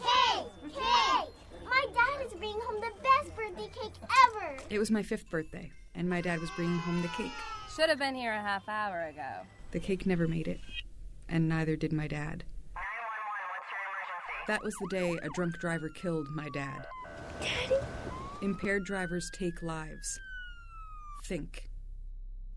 [0.00, 0.46] hey!
[1.68, 3.92] My dad is bringing home the best birthday cake
[4.26, 4.56] ever.
[4.70, 7.30] It was my fifth birthday, and my dad was bringing home the cake.
[7.76, 9.42] Should have been here a half hour ago.
[9.72, 10.60] The cake never made it,
[11.28, 12.44] and neither did my dad.
[12.74, 12.86] Anyone,
[13.50, 14.46] what's the emergency?
[14.48, 16.86] That was the day a drunk driver killed my dad.
[17.38, 17.76] Daddy?
[18.40, 20.18] Impaired drivers take lives.
[21.26, 21.68] Think.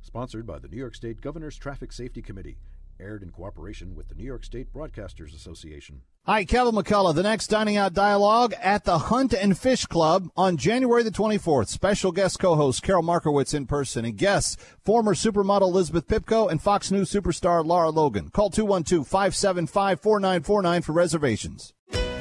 [0.05, 2.57] Sponsored by the New York State Governor's Traffic Safety Committee.
[2.99, 6.01] Aired in cooperation with the New York State Broadcasters Association.
[6.27, 10.57] Hi, Kevin McCullough, the next Dining Out Dialogue at the Hunt and Fish Club on
[10.57, 11.69] January the 24th.
[11.69, 16.91] Special guest co-host Carol Markowitz in person and guests former supermodel Elizabeth Pipko and Fox
[16.91, 18.29] News superstar Lara Logan.
[18.29, 21.73] Call 212-575-4949 for reservations.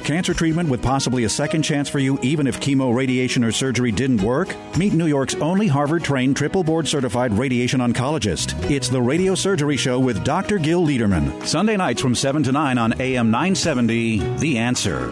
[0.05, 3.91] Cancer treatment with possibly a second chance for you even if chemo, radiation, or surgery
[3.91, 4.55] didn't work?
[4.77, 8.69] Meet New York's only Harvard trained, triple board certified radiation oncologist.
[8.69, 10.59] It's the Radio Surgery Show with Dr.
[10.59, 11.43] Gil Lederman.
[11.47, 14.37] Sunday nights from 7 to 9 on AM 970.
[14.37, 15.07] The Answer.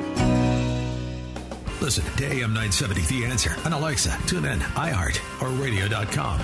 [1.82, 6.40] Listen to AM 970 The Answer on Alexa, TuneIn, iHeart, or radio.com.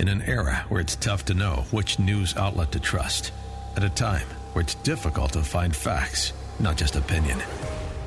[0.00, 3.32] In an era where it's tough to know which news outlet to trust,
[3.76, 7.38] at a time where it's difficult to find facts, not just opinion,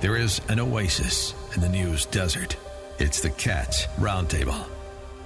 [0.02, 2.56] there is an oasis in the news desert.
[3.00, 4.68] It's the Cats Roundtable.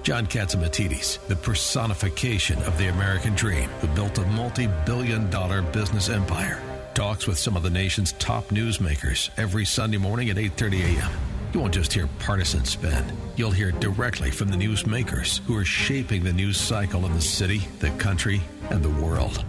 [0.04, 6.10] John Catsimatidis, the personification of the American dream, who built a multi billion dollar business
[6.10, 6.62] empire,
[6.94, 11.12] talks with some of the nation's top newsmakers every Sunday morning at 8:30 a.m.
[11.54, 13.04] You won't just hear partisan spin.
[13.36, 17.62] You'll hear directly from the newsmakers who are shaping the news cycle in the city,
[17.80, 19.44] the country, and the world.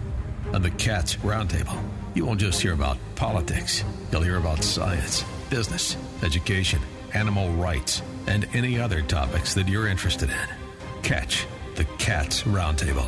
[0.53, 1.77] On the Cats Roundtable,
[2.17, 3.83] you won't just hear about politics.
[4.11, 6.81] You'll hear about science, business, education,
[7.13, 10.47] animal rights, and any other topics that you're interested in.
[11.03, 13.07] Catch the Cats Roundtable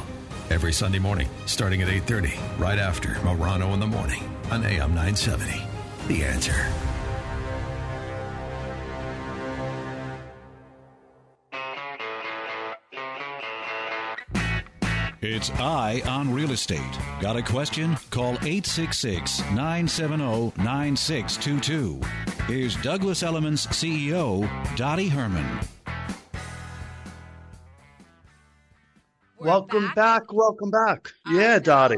[0.51, 5.59] every Sunday morning, starting at 8:30, right after Morano in the morning on AM 970.
[6.07, 6.67] The Answer.
[15.21, 16.97] It's Eye on Real Estate.
[17.19, 17.97] Got a question?
[18.09, 22.01] Call 866 970 9622.
[22.47, 25.59] Here's Douglas Elliman's CEO, Dottie Herman.
[29.37, 30.33] welcome back.
[30.33, 31.09] Welcome back.
[31.29, 31.97] Yeah, Dottie.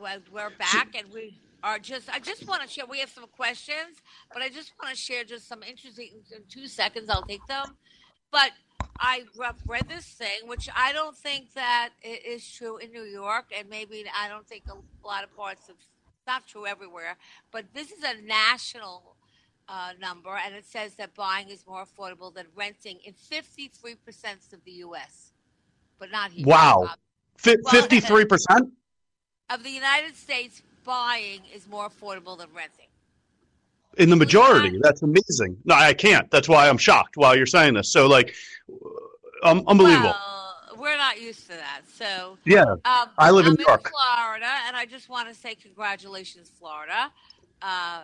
[0.00, 3.24] Well, we're back and we are just i just want to share we have some
[3.34, 4.02] questions
[4.34, 7.64] but i just want to share just some interesting in two seconds i'll take them
[8.30, 8.50] but
[8.98, 9.24] I
[9.66, 13.68] read this thing, which I don't think that it is true in New York, and
[13.68, 17.16] maybe I don't think a lot of parts of it's not true everywhere.
[17.50, 19.16] But this is a national
[19.68, 24.38] uh, number, and it says that buying is more affordable than renting in 53 percent
[24.52, 25.32] of the U.S.,
[25.98, 26.46] but not here.
[26.46, 26.96] Wow, Well,
[27.70, 28.70] fifty-three percent.
[29.50, 32.86] of the United States, buying is more affordable than renting.
[33.98, 34.78] in the majority.
[34.82, 35.56] That's amazing.
[35.64, 36.30] No, I can't.
[36.30, 37.90] That's why I'm shocked while you're saying this.
[37.92, 38.34] So, like,
[39.42, 40.10] um, unbelievable.
[40.10, 41.82] Well, we're not used to that.
[41.88, 42.64] So, Yeah.
[42.84, 43.90] um, I live in York.
[43.90, 47.12] Florida, and I just want to say congratulations, Florida.
[47.62, 48.02] Uh,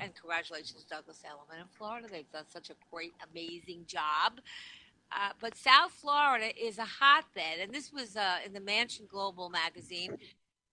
[0.00, 2.08] and congratulations, Douglas Elliman in Florida.
[2.10, 4.40] They've done such a great, amazing job.
[5.12, 9.48] Uh, but South Florida is a hotbed, and this was uh, in the Mansion Global
[9.48, 10.18] magazine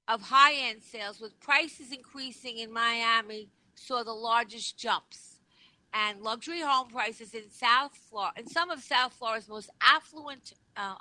[0.07, 5.32] of high-end sales, with prices increasing in Miami saw the largest jumps
[5.93, 10.95] and luxury home prices in South Florida, in some of South Florida's most affluent uh,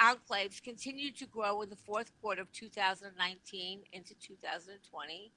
[0.00, 5.32] enclaves, continued to grow in the fourth quarter of 2019 into 2020.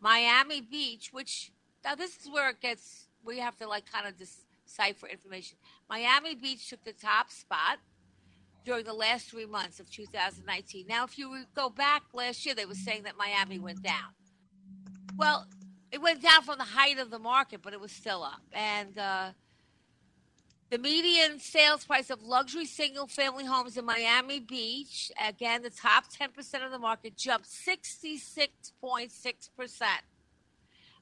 [0.00, 1.50] Miami Beach, which
[1.84, 5.56] now this is where it gets, we have to like kind of decipher information.
[5.88, 7.78] Miami Beach took the top spot
[8.64, 10.86] during the last three months of 2019.
[10.86, 14.12] Now, if you go back last year, they were saying that Miami went down.
[15.16, 15.46] Well,
[15.90, 18.42] it went down from the height of the market, but it was still up.
[18.52, 19.30] And uh,
[20.70, 26.04] the median sales price of luxury single family homes in Miami Beach, again, the top
[26.12, 29.82] 10% of the market, jumped 66.6%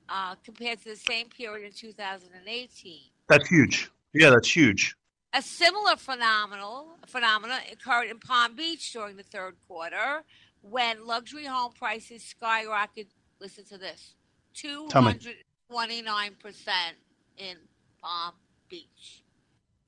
[0.09, 3.01] uh, compared to the same period in 2018.
[3.29, 3.91] That's huge.
[4.15, 4.95] Yeah, that's huge.
[5.33, 10.23] A similar phenomenal phenomena occurred in Palm Beach during the third quarter
[10.63, 13.09] when luxury home prices skyrocketed.
[13.39, 14.15] Listen to this:
[14.57, 15.09] two Tell me.
[15.09, 15.37] hundred
[15.71, 16.97] twenty-nine percent
[17.37, 17.57] in
[18.03, 18.33] Palm
[18.69, 19.23] Beach.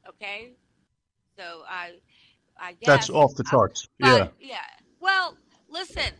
[0.08, 0.52] Okay,
[1.36, 1.92] so I,
[2.60, 3.88] I guess That's off the charts.
[3.98, 4.28] Yeah.
[4.40, 4.58] yeah.
[5.00, 5.36] Well,
[5.68, 6.12] listen.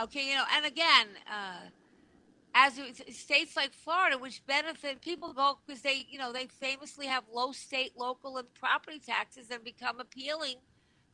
[0.00, 1.68] Okay, you know, and again, uh,
[2.54, 7.06] as it- states like Florida, which benefit people go because they, you know, they famously
[7.06, 10.56] have low state, local, and property taxes and become appealing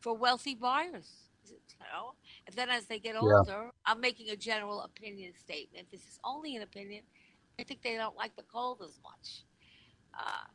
[0.00, 1.29] for wealthy buyers.
[1.50, 2.14] You know,
[2.46, 3.20] and then as they get Yeah.
[3.20, 5.90] older, I'm making a general opinion statement.
[5.90, 7.04] This is only an opinion.
[7.58, 9.44] I think they don't like the cold as much.
[10.14, 10.46] Uh,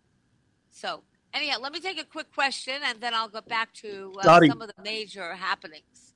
[0.72, 1.04] so,
[1.34, 4.62] anyhow, let me take a quick question, and then I'll go back to uh, some
[4.62, 6.15] of the major happenings.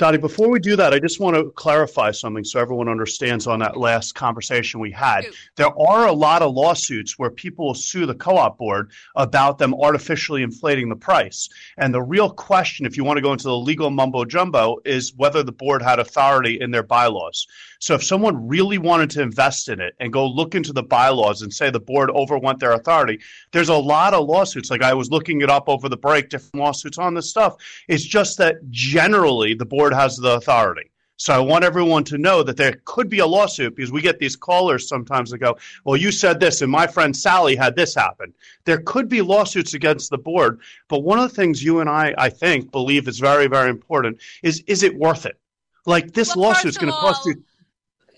[0.00, 3.58] Dottie, before we do that, I just want to clarify something so everyone understands on
[3.58, 5.26] that last conversation we had.
[5.56, 9.58] There are a lot of lawsuits where people will sue the co op board about
[9.58, 11.50] them artificially inflating the price.
[11.76, 15.12] And the real question, if you want to go into the legal mumbo jumbo, is
[15.16, 17.46] whether the board had authority in their bylaws.
[17.78, 21.40] So if someone really wanted to invest in it and go look into the bylaws
[21.40, 23.20] and say the board overwent their authority,
[23.52, 24.70] there's a lot of lawsuits.
[24.70, 27.56] Like I was looking it up over the break, different lawsuits on this stuff.
[27.88, 30.90] It's just that generally the board has the authority.
[31.16, 34.18] So I want everyone to know that there could be a lawsuit because we get
[34.18, 37.94] these callers sometimes that go, Well, you said this, and my friend Sally had this
[37.94, 38.32] happen.
[38.64, 40.60] There could be lawsuits against the board.
[40.88, 44.18] But one of the things you and I, I think, believe is very, very important
[44.42, 45.38] is is it worth it?
[45.84, 47.34] Like this Well, lawsuit's first going to cost you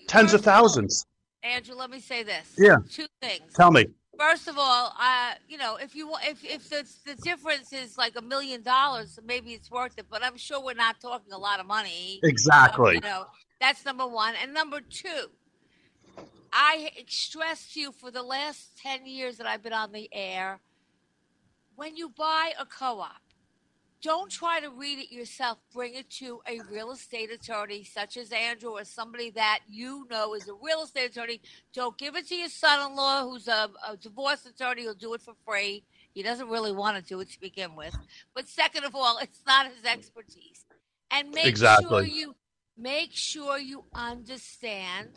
[0.07, 1.05] tens of thousands.
[1.43, 2.55] Andrew, let me say this.
[2.57, 2.77] Yeah.
[2.89, 3.51] Two things.
[3.53, 3.87] Tell me.
[4.17, 8.13] First of all, uh, you know, if you if if the the difference is like
[8.15, 10.05] a million dollars, maybe it's worth it.
[10.09, 12.19] But I'm sure we're not talking a lot of money.
[12.21, 12.95] Exactly.
[12.95, 13.25] You know,
[13.59, 14.35] that's number one.
[14.41, 15.31] And number two,
[16.51, 20.59] I stressed to you for the last ten years that I've been on the air.
[21.75, 23.22] When you buy a co-op,
[24.03, 25.57] don't try to read it yourself.
[25.73, 30.35] Bring it to a real estate attorney, such as Andrew, or somebody that you know
[30.35, 31.41] is a real estate attorney.
[31.73, 34.83] Don't give it to your son-in-law, who's a, a divorce attorney.
[34.83, 35.83] Who'll do it for free.
[36.13, 37.97] He doesn't really want to do it to begin with.
[38.35, 40.65] But second of all, it's not his expertise.
[41.09, 41.87] And make Exactly.
[41.87, 42.35] sure you
[42.77, 45.09] make sure you understand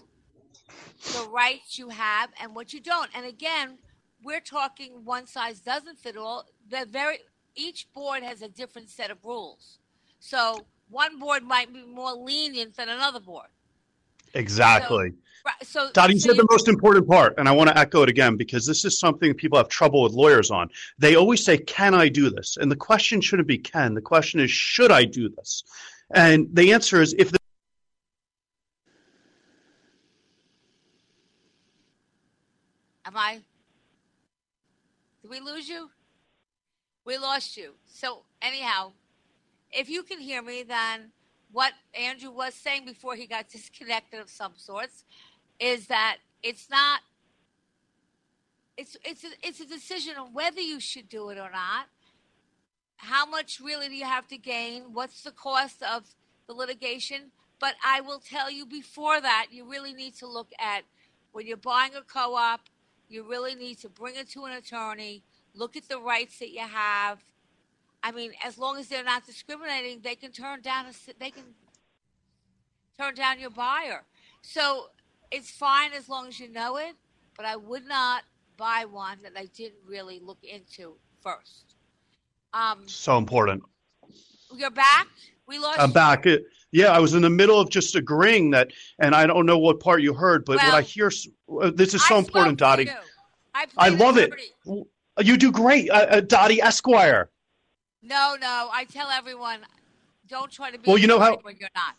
[1.12, 3.11] the rights you have and what you don't.
[3.14, 3.79] And again,
[4.22, 6.46] we're talking one size doesn't fit all.
[6.68, 7.18] They're very
[7.57, 9.79] each board has a different set of rules.
[10.21, 13.49] So one board might be more lenient than another board.
[14.35, 15.12] Exactly.
[15.45, 18.03] Right, so Dottie, you so said the most important part, and I want to echo
[18.03, 20.69] it again because this is something people have trouble with lawyers on.
[20.99, 22.57] They always say, Can I do this?
[22.61, 23.95] And the question shouldn't be can.
[23.95, 25.62] The question is, Should I do this?
[26.12, 27.38] And the answer is, if the
[33.05, 33.40] Am I?
[35.23, 35.90] Did we lose you?
[37.07, 37.75] We lost you.
[37.87, 38.92] So anyhow,
[39.71, 41.12] if you can hear me, then
[41.53, 45.05] what Andrew was saying before he got disconnected of some sorts
[45.61, 47.01] is that it's not
[48.77, 51.87] it's it's a, it's a decision on whether you should do it or not.
[52.97, 54.92] How much really do you have to gain?
[54.92, 56.05] What's the cost of
[56.47, 57.31] the litigation?
[57.61, 60.83] But I will tell you before that, you really need to look at
[61.33, 62.61] when you're buying a co-op.
[63.09, 65.23] You really need to bring it to an attorney.
[65.57, 67.19] Look at the rights that you have.
[68.03, 71.42] I mean, as long as they're not discriminating, they can turn down a they can
[72.99, 74.05] turn down your buyer.
[74.42, 74.90] So
[75.31, 76.95] it's fine as long as you know it,
[77.37, 78.23] but I would not
[78.57, 81.75] buy one that I didn't really look into first.
[82.53, 83.64] Um, So important.
[84.55, 85.09] you're back.
[85.47, 85.81] We lost.
[85.81, 86.27] I'm back.
[86.27, 89.57] It- yeah, I was in the middle of just agreeing that, and I don't know
[89.57, 91.11] what part you heard, but what I hear,
[91.61, 92.90] uh, this is so important, Dottie.
[93.55, 94.31] I, I love it.
[95.22, 97.31] You do great, uh, uh, Dottie Esquire.
[98.02, 98.68] No, no.
[98.72, 99.61] I tell everyone,
[100.29, 100.88] don't try to be.
[100.88, 101.96] Well, you know how- when you're not.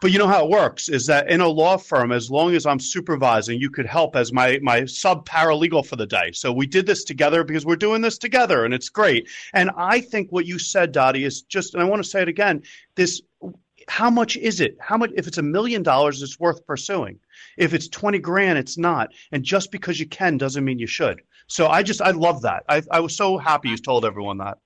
[0.00, 2.66] But you know how it works is that in a law firm, as long as
[2.66, 6.30] I'm supervising, you could help as my my sub paralegal for the day.
[6.32, 9.28] So we did this together because we're doing this together, and it's great.
[9.54, 12.28] And I think what you said, Dottie, is just, and I want to say it
[12.28, 12.62] again.
[12.94, 13.20] This,
[13.88, 14.76] how much is it?
[14.80, 15.10] How much?
[15.16, 17.18] If it's a million dollars, it's worth pursuing.
[17.56, 19.12] If it's twenty grand, it's not.
[19.32, 21.22] And just because you can doesn't mean you should.
[21.46, 22.64] So I just, I love that.
[22.68, 24.58] I I was so happy you told everyone that.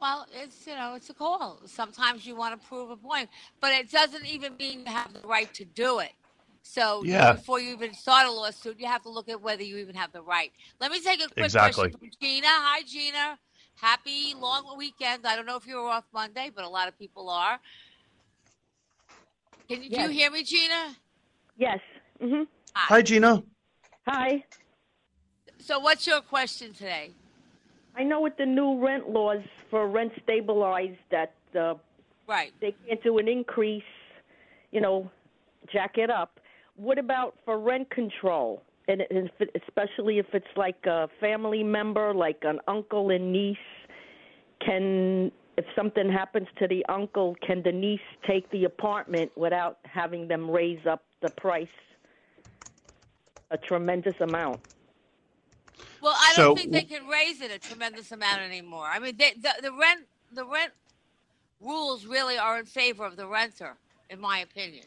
[0.00, 1.60] Well, it's you know, it's a call.
[1.66, 3.28] Sometimes you want to prove a point,
[3.60, 6.12] but it doesn't even mean you have the right to do it.
[6.62, 7.32] So Yeah.
[7.32, 10.12] before you even start a lawsuit, you have to look at whether you even have
[10.12, 10.52] the right.
[10.80, 11.88] Let me take a quick Exactly.
[11.88, 12.46] question from Gina.
[12.48, 13.38] Hi, Gina.
[13.76, 15.26] Happy long weekend.
[15.26, 17.58] I don't know if you were off Monday, but a lot of people are.
[19.70, 20.96] Can you, do you hear me, Gina?
[21.56, 21.78] Yes.
[22.20, 22.42] hmm
[22.74, 23.40] Hi, Gina.
[24.08, 24.44] Hi.
[25.60, 27.12] So, what's your question today?
[27.94, 31.74] I know with the new rent laws for rent stabilized that uh,
[32.26, 33.92] right they can't do an increase,
[34.72, 35.08] you know,
[35.72, 36.40] jack it up.
[36.74, 38.64] What about for rent control?
[38.88, 43.56] And if it, especially if it's like a family member, like an uncle and niece,
[44.66, 45.30] can
[45.60, 50.50] if something happens to the uncle, can the niece take the apartment without having them
[50.50, 51.68] raise up the price
[53.50, 54.60] a tremendous amount?
[56.00, 58.86] Well, I don't think they can raise it a tremendous amount anymore.
[58.86, 60.72] I mean, they, the the rent the rent
[61.60, 63.76] rules really are in favor of the renter,
[64.08, 64.86] in my opinion.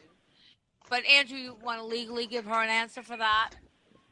[0.90, 3.50] But Andrew, you want to legally give her an answer for that?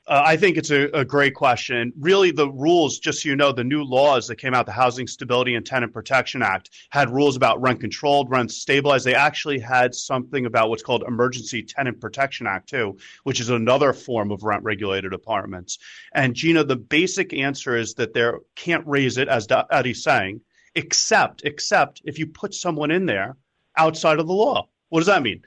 [0.09, 1.93] Uh, I think it's a, a great question.
[1.99, 5.07] Really, the rules, just so you know, the new laws that came out, the Housing
[5.07, 9.07] Stability and Tenant Protection Act, had rules about rent controlled, rent stabilized.
[9.07, 13.93] They actually had something about what's called Emergency Tenant Protection Act, too, which is another
[13.93, 15.79] form of rent regulated apartments.
[16.13, 20.41] And Gina, the basic answer is that they can't raise it, as Eddie's saying,
[20.75, 23.37] except except if you put someone in there
[23.77, 24.69] outside of the law.
[24.89, 25.43] What does that mean?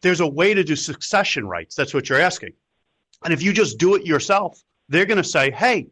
[0.00, 1.74] There's a way to do succession rights.
[1.74, 2.52] That's what you're asking.
[3.22, 5.88] And if you just do it yourself, they're going to say, hey,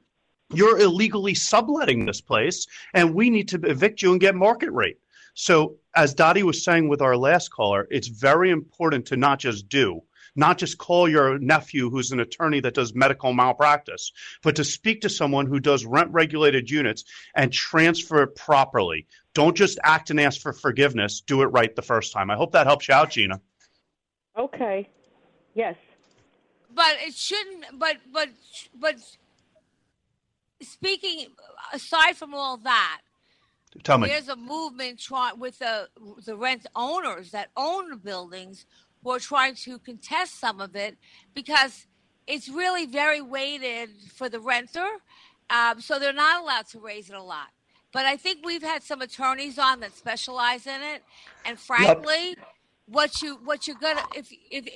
[0.53, 4.99] you're illegally subletting this place, and we need to evict you and get market rate.
[5.35, 9.69] So, as Dottie was saying with our last caller, it's very important to not just
[9.69, 10.03] do,
[10.35, 14.11] not just call your nephew who's an attorney that does medical malpractice,
[14.43, 19.07] but to speak to someone who does rent regulated units and transfer it properly.
[19.35, 21.21] Don't just act and ask for forgiveness.
[21.21, 22.31] Do it right the first time.
[22.31, 23.41] I hope that helps you out, Gina.
[24.37, 24.89] Okay.
[25.55, 25.77] Yes.
[26.79, 27.77] But it shouldn't.
[27.77, 28.29] But but
[28.73, 28.95] but
[30.63, 31.27] speaking
[31.73, 33.01] aside from all that,
[33.83, 34.07] Tell me.
[34.07, 35.89] there's a movement try, with the
[36.25, 38.65] the rent owners that own the buildings
[39.03, 40.97] who are trying to contest some of it
[41.35, 41.89] because
[42.29, 44.87] it's really very weighted for the renter,
[45.51, 47.49] um, so they're not allowed to raise it a lot.
[47.93, 51.03] But I think we've had some attorneys on that specialize in it,
[51.45, 52.37] and frankly,
[52.87, 54.69] what you what you're gonna if if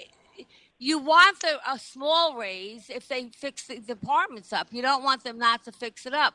[0.83, 5.23] you want the, a small raise if they fix the, apartments up, you don't want
[5.23, 6.35] them not to fix it up.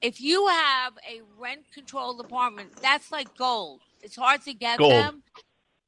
[0.00, 3.80] If you have a rent controlled apartment, that's like gold.
[4.02, 4.92] It's hard to get Gold.
[4.92, 5.22] them.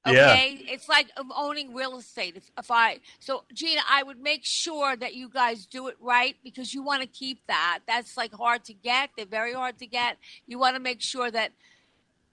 [0.06, 0.32] Yeah.
[0.32, 2.36] Okay, it's like owning real estate.
[2.36, 6.36] If, if I so Gina, I would make sure that you guys do it right
[6.44, 7.80] because you want to keep that.
[7.88, 9.10] That's like hard to get.
[9.16, 10.18] They're very hard to get.
[10.46, 11.52] You want to make sure that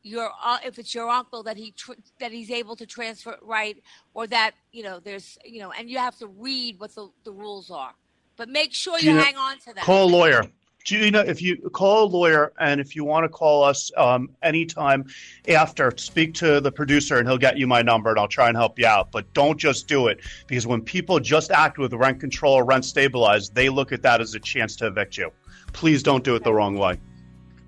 [0.03, 3.39] your uh, if it's your uncle that he tr- that he's able to transfer it
[3.41, 3.77] right,
[4.13, 7.31] or that you know there's you know, and you have to read what the, the
[7.31, 7.93] rules are.
[8.37, 9.83] But make sure you Gina, hang on to that.
[9.83, 10.43] Call a lawyer.
[10.83, 15.05] Gina, if you call a lawyer and if you want to call us um, anytime
[15.47, 18.57] after, speak to the producer and he'll get you my number and I'll try and
[18.57, 19.11] help you out.
[19.11, 22.85] But don't just do it because when people just act with rent control or rent
[22.85, 25.31] stabilized, they look at that as a chance to evict you.
[25.71, 26.99] Please don't do it the wrong way.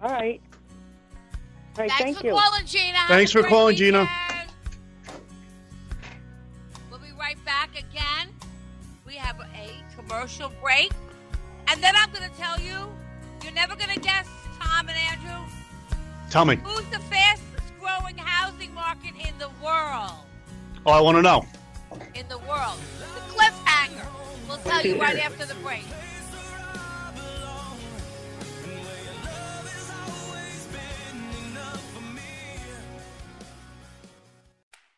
[0.01, 0.41] All right.
[1.75, 1.89] All right.
[1.89, 2.33] Thanks thank for you.
[2.33, 2.97] calling, Gina.
[3.07, 4.01] Thanks for great calling, Gina.
[4.01, 4.49] weekend.
[6.91, 8.29] We'll be right back again.
[9.05, 10.91] We have a commercial break.
[11.67, 12.91] And then I'm going to tell you,
[13.43, 14.27] you're never going to guess,
[14.59, 15.51] Tom and Andrew,
[16.29, 16.57] Tell me.
[16.57, 20.11] who's the fastest growing housing market in the world?
[20.85, 21.45] Oh, I want to know.
[22.13, 22.77] In the world.
[22.99, 24.05] The cliffhanger.
[24.47, 25.83] We'll tell you right after the break.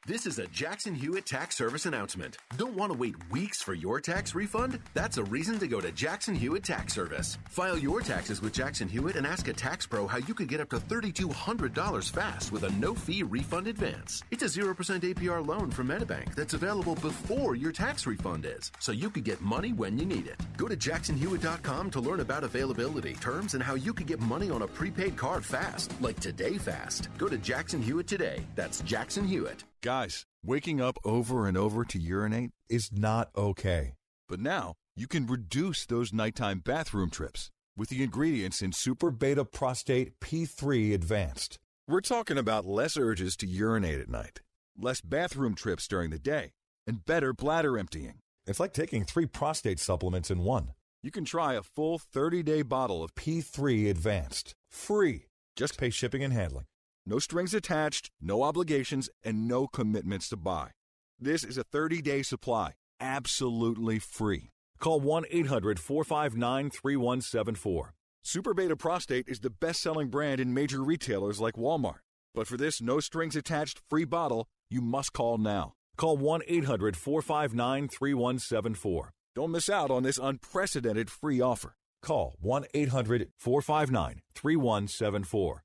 [0.08, 2.38] This is a Jackson Hewitt Tax Service announcement.
[2.58, 4.80] Don't want to wait weeks for your tax refund?
[4.94, 7.40] That's a reason to go to Jackson Hewitt Tax Service.
[7.50, 10.60] File your taxes with Jackson Hewitt and ask a tax pro how you could get
[10.60, 14.22] up to $3,200 fast with a no fee refund advance.
[14.30, 18.92] It's a 0% APR loan from MetaBank that's available before your tax refund is, so
[18.92, 20.40] you could get money when you need it.
[20.56, 24.62] Go to jacksonhewitt.com to learn about availability, terms, and how you could get money on
[24.62, 27.10] a prepaid card fast, like today fast.
[27.18, 28.46] Go to Jackson Hewitt today.
[28.54, 29.64] That's Jackson Hewitt.
[29.86, 33.94] Guys, waking up over and over to urinate is not okay.
[34.28, 39.46] But now you can reduce those nighttime bathroom trips with the ingredients in Super Beta
[39.46, 41.60] Prostate P3 Advanced.
[41.88, 44.42] We're talking about less urges to urinate at night,
[44.76, 46.54] less bathroom trips during the day,
[46.88, 48.16] and better bladder emptying.
[48.48, 50.72] It's like taking three prostate supplements in one.
[51.04, 55.28] You can try a full 30 day bottle of P3 Advanced free.
[55.56, 56.66] Just pay shipping and handling.
[57.08, 60.72] No strings attached, no obligations, and no commitments to buy.
[61.20, 64.50] This is a 30 day supply, absolutely free.
[64.80, 67.94] Call 1 800 459 3174.
[68.24, 72.00] Super Beta Prostate is the best selling brand in major retailers like Walmart.
[72.34, 75.74] But for this no strings attached free bottle, you must call now.
[75.98, 79.12] Call 1 800 459 3174.
[79.36, 81.76] Don't miss out on this unprecedented free offer.
[82.02, 85.65] Call 1 800 459 3174.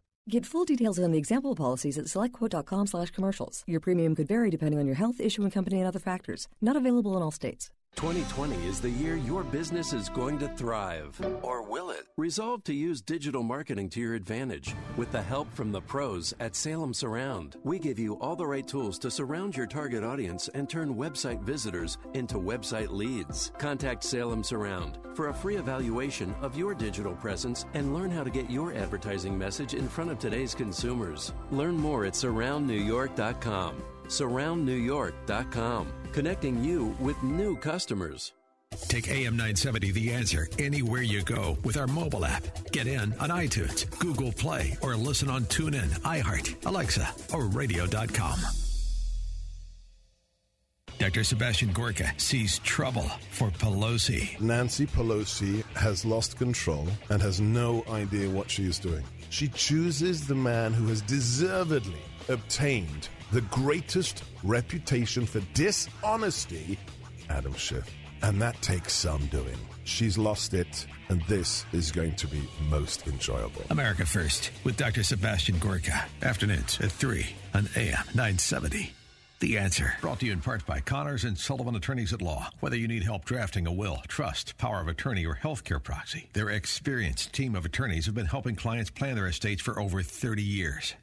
[0.31, 3.65] Get full details on the example policies at selectquote.com slash commercials.
[3.67, 6.47] Your premium could vary depending on your health, issuing company, and other factors.
[6.61, 7.69] Not available in all states.
[7.95, 11.19] 2020 is the year your business is going to thrive.
[11.43, 12.07] Or will it?
[12.17, 16.55] Resolve to use digital marketing to your advantage with the help from the pros at
[16.55, 17.57] Salem Surround.
[17.63, 21.41] We give you all the right tools to surround your target audience and turn website
[21.41, 23.51] visitors into website leads.
[23.59, 28.31] Contact Salem Surround for a free evaluation of your digital presence and learn how to
[28.31, 31.33] get your advertising message in front of today's consumers.
[31.51, 33.83] Learn more at surroundnewyork.com.
[34.07, 38.33] Surroundnewyork.com, connecting you with new customers.
[38.87, 42.43] Take AM 970 The Answer anywhere you go with our mobile app.
[42.71, 48.39] Get in on iTunes, Google Play, or listen on TuneIn, iHeart, Alexa, or radio.com.
[50.99, 51.23] Dr.
[51.23, 54.39] Sebastian Gorka sees trouble for Pelosi.
[54.39, 59.03] Nancy Pelosi has lost control and has no idea what she is doing.
[59.31, 66.77] She chooses the man who has deservedly obtained the greatest reputation for dishonesty,
[67.29, 67.89] Adam Schiff.
[68.23, 69.57] And that takes some doing.
[69.83, 73.63] She's lost it, and this is going to be most enjoyable.
[73.69, 75.03] America First with Dr.
[75.03, 76.05] Sebastian Gorka.
[76.21, 77.25] Afternoons at 3
[77.55, 78.93] on AM 970.
[79.39, 79.95] The answer.
[80.01, 82.51] Brought to you in part by Connors and Sullivan Attorneys at Law.
[82.59, 86.51] Whether you need help drafting a will, trust, power of attorney, or healthcare proxy, their
[86.51, 90.93] experienced team of attorneys have been helping clients plan their estates for over 30 years.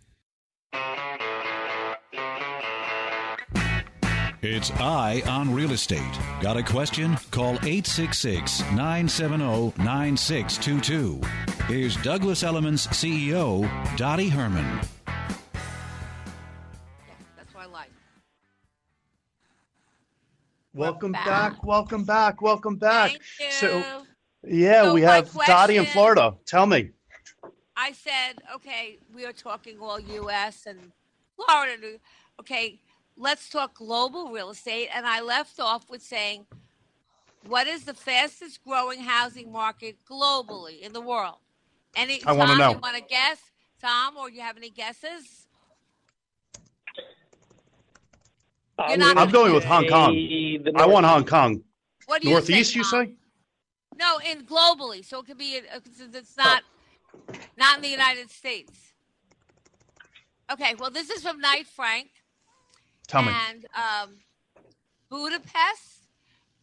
[4.41, 6.17] It's Eye on Real Estate.
[6.41, 7.17] Got a question?
[7.33, 11.21] Call 866 970 9622.
[11.67, 14.81] Here's Douglas Elliman's CEO, Dottie Herman.
[17.37, 17.91] That's what I like.
[20.73, 21.65] Welcome back.
[21.65, 22.41] Welcome back.
[22.41, 23.19] Welcome back.
[23.39, 23.83] Thank So,
[24.47, 26.37] yeah, So we my have Dottie in Florida.
[26.47, 26.91] Tell me.
[27.77, 30.67] I said, okay, we are talking all U.S.
[30.67, 30.93] and
[31.35, 31.99] Florida.
[32.39, 32.79] Okay,
[33.19, 34.89] let's talk global real estate.
[34.95, 36.47] And I left off with saying,
[37.47, 41.37] what is the fastest growing housing market globally in the world?
[41.97, 42.71] Any I wanna Tom, know.
[42.73, 43.41] You want to guess?
[43.81, 45.47] Tom, or do you have any guesses?
[48.79, 50.17] I'm, I'm going with Hong Kong.
[50.77, 51.63] I want Hong Kong.
[52.07, 53.13] What do you Northeast, say, you say?
[53.99, 55.59] No, in globally, so it could be.
[55.59, 55.81] uh,
[56.15, 56.63] It's not
[57.57, 58.73] not in the United States.
[60.51, 62.09] Okay, well, this is from Knight Frank.
[63.09, 63.33] Tell me.
[63.51, 64.19] And um,
[65.11, 66.07] Budapest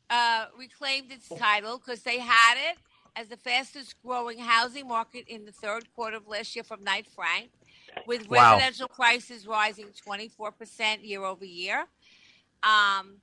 [0.09, 2.77] uh, reclaimed its title because they had it
[3.15, 7.07] as the fastest growing housing market in the third quarter of last year from Knight
[7.13, 7.49] Frank,
[8.07, 8.53] with Wow.
[8.53, 11.85] residential prices rising 24% year over year.
[12.63, 13.17] Um,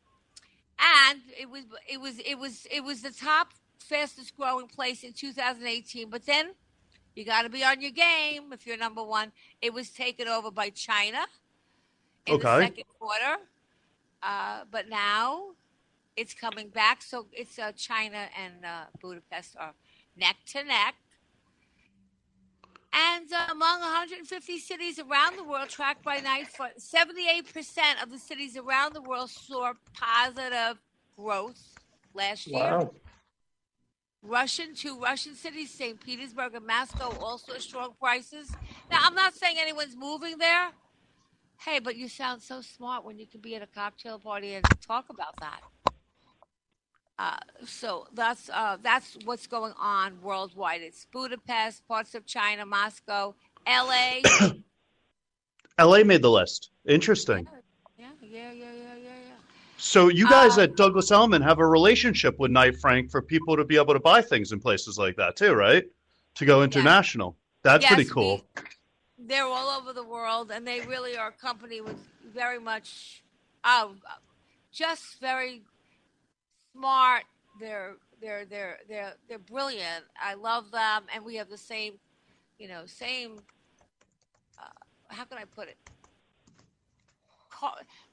[0.78, 3.48] and it was it was it was it was the top
[3.78, 6.52] fastest growing place in 2018 but then
[7.14, 10.50] you got to be on your game if you're number one it was taken over
[10.50, 11.18] by china
[12.26, 12.66] in the Okay.
[12.66, 13.36] second quarter
[14.22, 15.50] uh, but now
[16.16, 19.74] it's coming back so it's uh, china and uh, budapest are
[20.16, 20.94] neck to neck
[22.92, 26.48] and uh, among 150 cities around the world tracked by Knight,
[26.78, 30.78] 78% of the cities around the world saw positive
[31.16, 31.58] growth
[32.12, 32.58] last year.
[32.78, 32.92] Wow.
[34.22, 35.98] Russian, two Russian cities, St.
[35.98, 38.52] Petersburg and Moscow, also strong prices.
[38.90, 40.68] Now, I'm not saying anyone's moving there.
[41.64, 44.64] Hey, but you sound so smart when you can be at a cocktail party and
[44.84, 45.60] talk about that.
[47.18, 50.80] Uh, so that's uh, that's what's going on worldwide.
[50.80, 53.36] It's Budapest, parts of China, Moscow,
[53.66, 54.22] L.A.
[55.78, 56.70] LA made the list.
[56.86, 57.46] Interesting.
[57.96, 59.34] yeah, yeah, yeah, yeah, yeah, yeah.
[59.76, 63.56] So you guys Uh, at Douglas Elliman have a relationship with Knight Frank for people
[63.56, 65.84] to be able to buy things in places like that too, right?
[66.36, 67.36] To go international.
[67.62, 68.44] That's Yes, pretty cool.
[69.26, 71.96] They're all over the world, and they really are a company with
[72.34, 73.22] very much,
[73.64, 73.94] oh,
[74.72, 75.62] just very
[76.72, 77.24] smart.
[77.60, 80.04] They're they're they're they're they're brilliant.
[80.20, 81.94] I love them, and we have the same,
[82.58, 83.40] you know, same.
[84.58, 84.64] Uh,
[85.08, 85.76] how can I put it?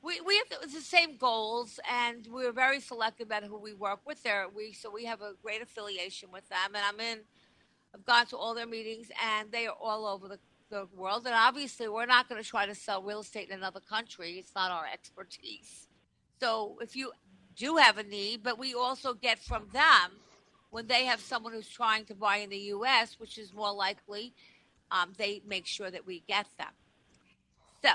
[0.04, 4.22] We we have the same goals, and we're very selective about who we work with.
[4.22, 7.20] There, we so we have a great affiliation with them, and I'm in.
[7.96, 10.38] I've gone to all their meetings, and they are all over the,
[10.70, 11.26] the world.
[11.26, 14.34] And obviously, we're not going to try to sell real estate in another country.
[14.34, 15.88] It's not our expertise.
[16.40, 17.12] So if you
[17.56, 20.12] do have a need, but we also get from them
[20.72, 24.34] when they have someone who's trying to buy in the U.S., which is more likely,
[24.92, 26.68] um, they make sure that we get them.
[27.84, 27.90] So,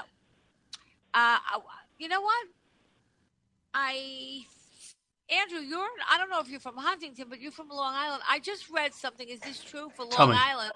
[1.14, 1.38] uh,
[1.98, 2.46] you know what?
[3.72, 4.40] I,
[5.30, 8.22] Andrew, you're, I don't know if you're from Huntington, but you're from Long Island.
[8.28, 9.28] I just read something.
[9.28, 10.40] Is this true for Tell Long me.
[10.40, 10.72] Island?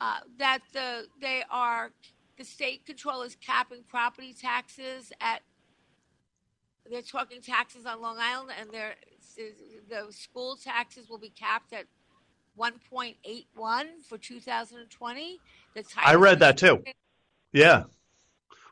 [0.00, 1.90] Uh, that the they are
[2.36, 5.42] the state control is capping property taxes at
[6.90, 8.94] they're talking taxes on Long Island, and they're,
[9.88, 11.84] the school taxes will be capped at
[12.58, 15.40] 1.81 for 2020.
[15.74, 16.82] The I read that too.
[17.52, 17.84] Yeah.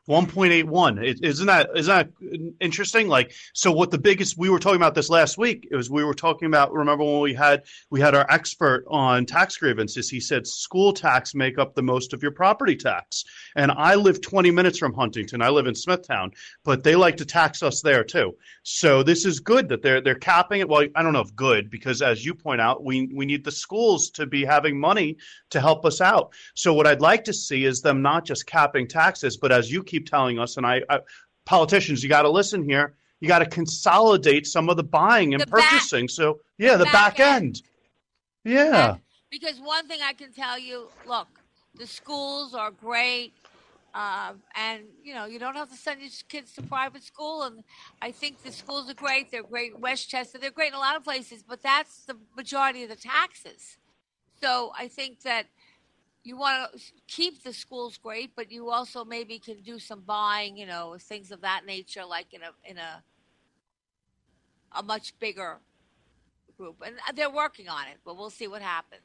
[0.07, 3.07] 1.81 It- isn't that isn't that interesting?
[3.07, 6.03] Like so what the biggest we were talking about this last week it was we
[6.03, 10.09] were talking about remember when we had we had our expert on tax grievances?
[10.09, 13.25] He said school tax make up the most of your property tax.
[13.55, 15.41] And i live 20 minutes from huntington.
[15.41, 16.31] I live in smithtown.
[16.63, 18.35] But they like to tax us there too.
[18.63, 20.69] So this is good that they're they're capping it.
[20.69, 23.51] Well i don't know if good because as you point out we we need the
[23.51, 25.17] schools to be having money
[25.49, 26.33] to help us out.
[26.55, 29.83] So what i'd like to see is them not just capping taxes but as you
[29.83, 30.99] keep telling us and i, I
[31.45, 35.41] politicians you got to listen here you got to consolidate some of the buying and
[35.41, 37.61] The back- purchasing so yeah the, back back, end.
[38.43, 38.97] yeah
[39.29, 41.27] Because one thing I can tell you, look,
[41.75, 43.33] the schools are great,
[43.93, 47.43] uh, and you know you don't have to send your kids to private school.
[47.43, 47.63] And
[48.01, 49.31] I think the schools are great.
[49.31, 50.37] They're great Westchester.
[50.39, 53.77] They're great in a lot of places, but that's the majority of the taxes.
[54.41, 55.47] So I think that
[56.27, 60.57] you want to keep the schools great, but you also maybe can do some buying,
[60.57, 63.01] you know, things of that nature, like in a in a
[64.73, 65.59] a much bigger
[66.57, 66.75] group.
[66.85, 69.01] And they're working on it, but we'll see what happens.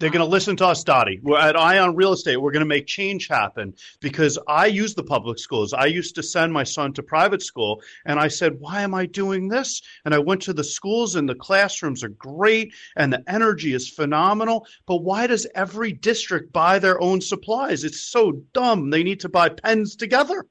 [0.00, 1.18] They're going to listen to us, Dottie.
[1.24, 2.36] We're at Eye on Real Estate.
[2.36, 5.72] We're going to make change happen because I use the public schools.
[5.72, 9.06] I used to send my son to private school, and I said, Why am I
[9.06, 9.82] doing this?
[10.04, 13.88] And I went to the schools, and the classrooms are great, and the energy is
[13.88, 14.66] phenomenal.
[14.86, 17.82] But why does every district buy their own supplies?
[17.82, 18.90] It's so dumb.
[18.90, 20.46] They need to buy pens together.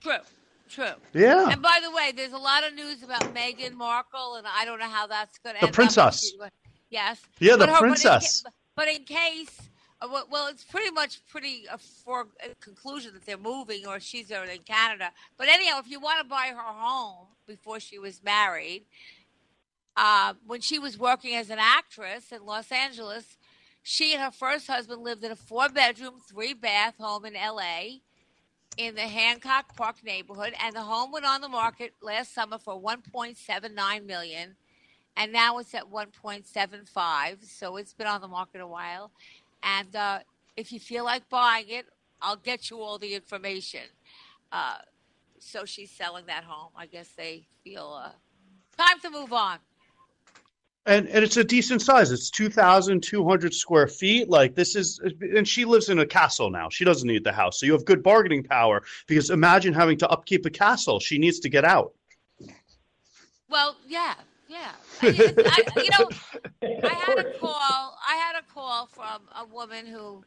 [0.00, 0.16] True,
[0.68, 0.84] true.
[1.12, 1.48] Yeah.
[1.50, 4.80] And by the way, there's a lot of news about Meghan Markle, and I don't
[4.80, 5.74] know how that's going to The end.
[5.74, 6.50] up.
[6.90, 7.20] Yes.
[7.38, 8.44] Yeah, the But in princess.
[8.76, 9.60] But in, case,
[10.00, 14.30] uh, well- it's pretty much pretty a for a conclusion that they're moving, or she's
[14.30, 15.12] in Canada.
[15.36, 18.84] But anyhow, if you want to buy her home before she was married,
[19.96, 23.36] uh, when she was working as an actress in Los Angeles,
[23.82, 28.00] She and her first husband lived in a four bedroom, three bath home in LA
[28.76, 32.80] in the Hancock Park neighborhood, and the home went on the market last summer for
[32.80, 34.56] 1.79 million,
[35.20, 37.44] and now it's at 1.75.
[37.44, 39.10] So it's been on the market a while,
[39.62, 40.20] and uh,
[40.56, 41.86] if you feel like buying it,
[42.22, 43.82] I'll get you all the information.
[44.50, 44.78] Uh,
[45.38, 46.70] so she's selling that home.
[46.74, 48.12] I guess they feel uh,
[48.78, 49.58] time to move on.
[50.86, 52.10] And and it's a decent size.
[52.10, 54.30] It's two thousand two hundred square feet.
[54.30, 56.70] Like this is, and she lives in a castle now.
[56.70, 58.82] She doesn't need the house, so you have good bargaining power.
[59.06, 60.98] Because imagine having to upkeep a castle.
[60.98, 61.92] She needs to get out.
[63.50, 64.14] Well, yeah,
[64.50, 64.72] yeah.
[65.00, 66.08] I, I, you know,
[66.88, 67.98] I had a call.
[68.06, 70.24] I had a call from a woman who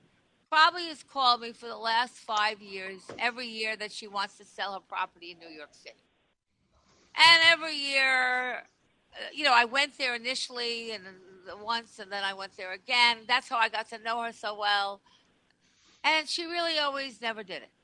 [0.49, 4.45] probably has called me for the last five years, every year that she wants to
[4.45, 5.95] sell her property in New York City.
[7.15, 11.03] And every year, uh, you know, I went there initially and
[11.61, 13.17] once, and then I went there again.
[13.28, 15.01] That's how I got to know her so well.
[16.03, 17.69] And she really always never did it.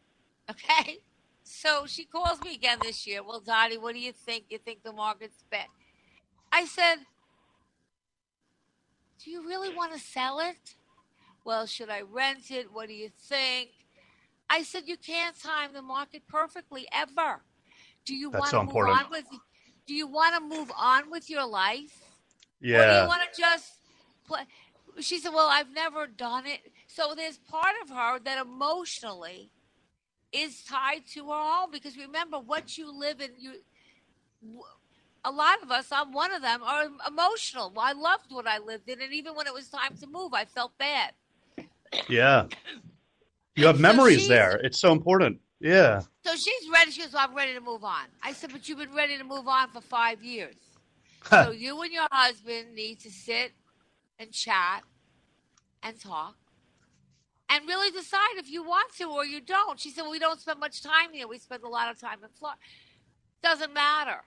[0.49, 0.97] Okay?
[1.43, 3.21] So she calls me again this year.
[3.23, 4.45] Well, Dottie, what do you think?
[4.49, 5.67] You think the market's bad?
[6.51, 6.97] I said,
[9.23, 10.75] Do you really want to sell it?
[11.45, 12.71] Well, should I rent it?
[12.71, 13.69] What do you think?
[14.49, 17.41] I said, You can't time the market perfectly ever.
[18.05, 19.05] Do you That's want so to move important.
[19.05, 19.25] on with
[19.85, 22.03] do you want to move on with your life?
[22.73, 23.01] Or do Yeah.
[23.01, 23.73] you want to just
[24.27, 24.41] play?
[24.99, 26.59] She said, Well, I've never done it.
[26.87, 29.51] So there's part of her that emotionally
[30.31, 33.53] is tied to her home because remember what you live in you
[35.25, 38.87] a lot of us i'm one of them are emotional i loved what i lived
[38.89, 41.11] in and even when it was time to move i felt bad
[42.07, 42.45] Yeah.
[43.55, 44.55] You have memories there.
[44.63, 45.41] It's so important.
[45.59, 46.01] Yeah.
[46.23, 48.77] so she's ready she goes well, i'm ready to move on i said but you've
[48.77, 50.55] been ready to move on for five years
[51.21, 51.45] Huh.
[51.45, 53.51] so you and your husband need to sit
[54.19, 54.83] and chat
[55.83, 56.35] and talk
[57.49, 59.79] and really decide if you want to or you don't.
[59.79, 61.27] She said, well, we don't spend much time here.
[61.27, 62.59] We spend a lot of time in Florida.
[63.41, 64.21] Doesn't matter.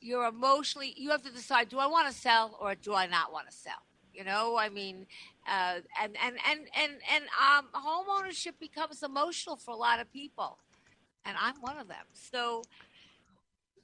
[0.00, 3.32] You're emotionally, you have to decide, do I want to sell or do I not
[3.32, 3.82] want to sell?
[4.12, 5.06] You know, I mean,
[5.46, 10.10] uh, and, and, and, and, and um, home ownership becomes emotional for a lot of
[10.12, 10.58] people.
[11.24, 12.06] And I'm one of them.
[12.12, 12.62] So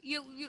[0.00, 0.48] you, you,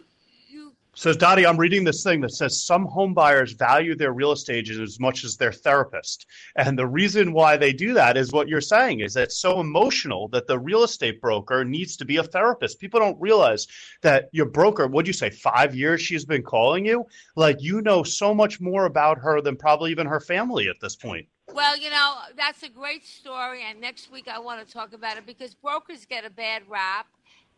[0.54, 4.32] you So, Dottie, I'm reading this thing that says some home buyers value their real
[4.32, 6.28] estate agent as much as their therapist.
[6.56, 9.60] And the reason why they do that is what you're saying is that it's so
[9.60, 12.80] emotional that the real estate broker needs to be a therapist.
[12.80, 13.66] People don't realize
[14.04, 17.06] that your broker, what'd you say, five years she's been calling you?
[17.36, 20.95] Like, you know so much more about her than probably even her family at this
[20.95, 21.28] point.
[21.54, 23.64] Well, you know, that's a great story.
[23.68, 27.08] And next week I want to talk about it because brokers get a bad rap.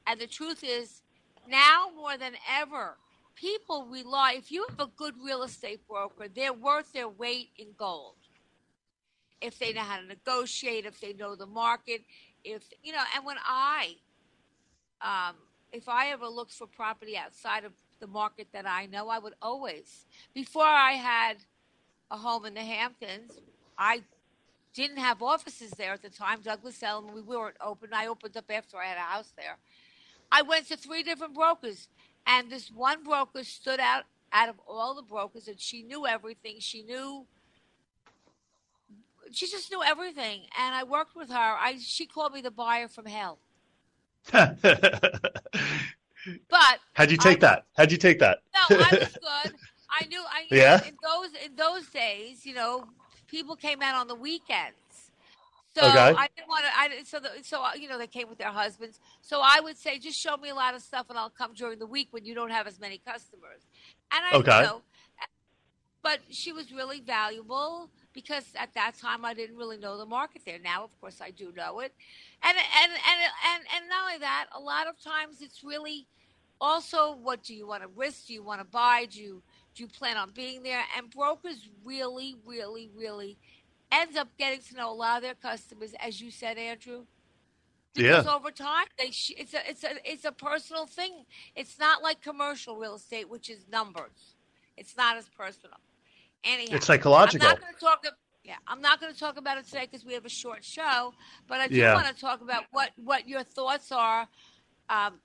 [0.07, 1.01] And the truth is,
[1.49, 2.97] now more than ever,
[3.35, 7.67] people rely, if you have a good real estate broker, they're worth their weight in
[7.77, 8.15] gold.
[9.41, 12.01] If they know how to negotiate, if they know the market,
[12.43, 13.95] if, you know, and when I,
[15.01, 15.35] um,
[15.71, 19.33] if I ever looked for property outside of the market that I know, I would
[19.41, 21.37] always, before I had
[22.09, 23.33] a home in the Hamptons,
[23.77, 24.03] I
[24.73, 26.41] didn't have offices there at the time.
[26.41, 27.89] Douglas Elliman, we weren't open.
[27.93, 29.57] I opened up after I had a house there.
[30.31, 31.87] I went to three different brokers,
[32.27, 34.03] and this one broker stood out
[34.33, 36.55] out of all the brokers, and she knew everything.
[36.59, 37.25] She knew.
[39.31, 41.35] She just knew everything, and I worked with her.
[41.35, 43.39] I she called me the buyer from hell.
[46.49, 47.65] But How'd you take that?
[47.77, 48.39] How'd you take that?
[48.55, 49.09] no, I was
[49.43, 49.53] good.
[50.01, 50.23] I knew.
[50.27, 50.83] I Yeah?
[50.83, 52.85] in those in those days, you know,
[53.27, 54.75] people came out on the weekends.
[55.75, 56.15] So Okay.
[56.17, 56.71] I didn't want to.
[56.77, 58.99] I so the, so uh, you know they came with their husbands.
[59.21, 61.79] So I would say, just show me a lot of stuff, and I'll come during
[61.79, 63.61] the week when you don't have as many customers.
[64.11, 64.55] And I, Okay.
[64.55, 64.81] you know,
[66.01, 70.43] but she was really valuable because at that time I didn't really know the market
[70.45, 70.59] there.
[70.63, 71.93] Now, of course, I do know it,
[72.43, 76.07] and and and and and not only that, a lot of times it's really
[76.61, 78.27] also what do you want to risk?
[78.27, 79.07] Do you want to buy?
[79.11, 79.41] Do you
[79.75, 80.83] do you plan on being there?
[80.95, 83.37] And brokers really, really, really
[83.91, 87.05] ends up getting to know a lot of their customers, as you said, Andrew.
[87.95, 88.17] Yeah.
[88.21, 91.23] Because over time, they sh- it's a it's a it's a personal thing.
[91.55, 94.35] It's not like commercial real estate, which is numbers.
[94.75, 95.77] It's not as personal.
[96.43, 97.47] Anyhow, It's psychological.
[97.47, 98.03] I'm not going to talk.
[98.05, 98.13] ab-
[98.43, 101.13] Yeah, I'm not going to talk about it today because we have a short show.
[101.47, 101.93] But I do Yeah.
[101.95, 104.27] want to talk about what what your thoughts are.
[104.89, 105.21] Um,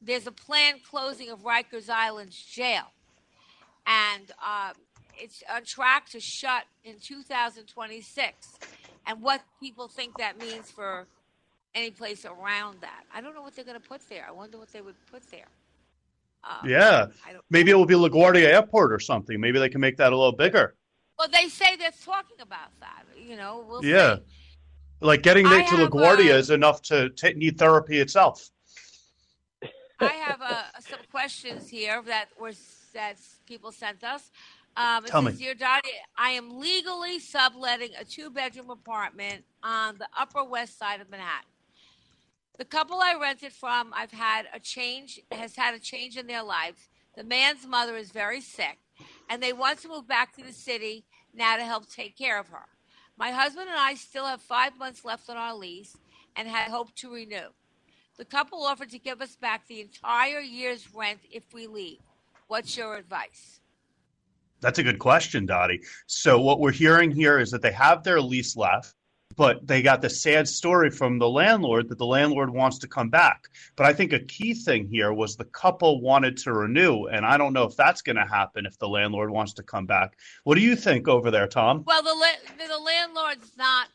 [0.00, 2.92] there's a planned closing of Rikers Island jail,
[3.86, 4.74] and um,
[5.18, 8.58] it's on track to shut in 2026.
[9.06, 11.06] And what people think that means for
[11.74, 14.26] any place around that, I don't know what they're going to put there.
[14.28, 15.46] I wonder what they would put there.
[16.44, 17.06] Um, Yeah.
[17.50, 19.40] Maybe it will be LaGuardia Airport or something.
[19.40, 20.74] Maybe they can make that a little bigger.
[21.18, 23.04] Well, they say they're talking about that.
[23.16, 24.16] You know, we'll Yeah.
[24.16, 24.22] see.
[25.00, 28.48] Like getting I to LaGuardia uh, is enough to ta need therapy itself.
[29.98, 32.52] I have uh, some questions here that were
[32.92, 34.30] that people sent us.
[34.76, 35.44] Um, Tell says, me.
[35.44, 41.10] Dear Dottie, I am legally subletting a two-bedroom apartment on the Upper West Side of
[41.10, 41.48] Manhattan.
[42.58, 46.42] The couple I rented from, I've had a change, has had a change in their
[46.42, 46.88] lives.
[47.16, 48.78] The man's mother is very sick,
[49.30, 51.04] and they want to move back to the city
[51.34, 52.66] now to help take care of her.
[53.18, 55.96] My husband and I still have five months left on our lease
[56.34, 57.48] and had hoped to renew.
[58.18, 61.98] The couple offered to give us back the entire year's rent if we leave.
[62.48, 63.60] What's your advice?
[64.60, 65.82] That's a good question, Dottie.
[66.06, 68.94] So what we're hearing here is that they have their lease left,
[69.36, 73.10] but they got the sad story from the landlord that the landlord wants to come
[73.10, 73.48] back.
[73.76, 77.36] But I think a key thing here was the couple wanted to renew, and I
[77.36, 80.16] don't know if that's going to happen if the landlord wants to come back.
[80.44, 81.84] What do you think over there, Tom?
[81.86, 83.88] Well, the la- the landlord's not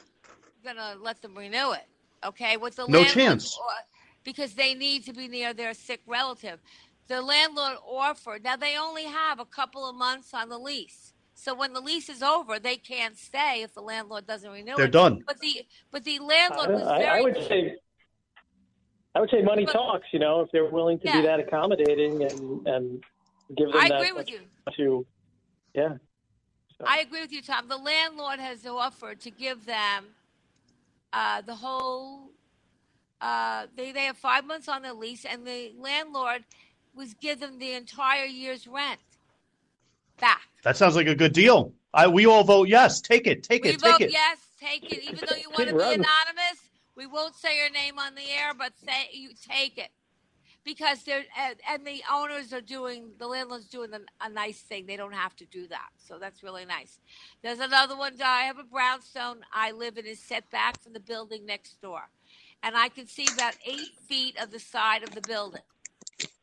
[0.63, 1.87] gonna let them renew it.
[2.23, 3.57] Okay, what the No chance.
[4.23, 6.59] because they need to be near their sick relative.
[7.07, 8.43] The landlord offered.
[8.43, 11.13] Now they only have a couple of months on the lease.
[11.33, 14.85] So when the lease is over, they can't stay if the landlord doesn't renew They're
[14.85, 14.91] it.
[14.91, 15.23] done.
[15.25, 17.19] But the but the landlord was I, very.
[17.19, 17.75] I would say,
[19.15, 20.05] I would say money talks.
[20.13, 21.21] You know, if they're willing to Yeah.
[21.21, 23.03] be that accommodating and and
[23.57, 24.41] give them I that agree with you.
[24.77, 25.05] to,
[25.73, 25.97] yeah.
[26.85, 27.67] I agree with you, Tom.
[27.67, 30.05] The landlord has offered to give them
[31.11, 32.29] uh, the whole.
[33.19, 36.43] Uh, they they have five months on their lease, and the landlord
[36.95, 38.99] was give them the entire year's rent
[40.19, 40.47] back.
[40.63, 41.73] That sounds like a good deal.
[41.93, 43.01] I we all vote yes.
[43.01, 43.43] Take it.
[43.43, 43.81] Take we it.
[43.81, 44.11] vote Take it.
[44.11, 45.93] yes, take it, even though you want to be run.
[45.93, 46.59] anonymous.
[46.95, 49.89] We won't say your name on the air, but say you take it
[50.63, 54.85] because they're and, and the owners are doing the landlord's doing a, a nice thing.
[54.85, 56.99] They don't have to do that, so that's really nice.
[57.41, 58.13] There's another one.
[58.23, 62.09] I have a brownstone I live in is set back from the building next door,
[62.63, 65.61] and I can see about eight feet of the side of the building.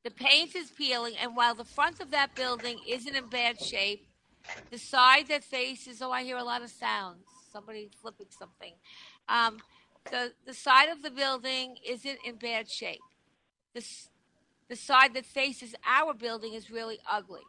[0.05, 4.07] The paint is peeling, and while the front of that building isn't in bad shape,
[4.71, 7.25] the side that faces oh, I hear a lot of sounds.
[7.53, 8.75] Somebody flipping something.
[9.29, 9.59] Um,
[10.11, 13.01] the the side of the building isn't in bad shape.
[13.75, 13.85] The
[14.69, 17.43] the side that faces our building is really ugly.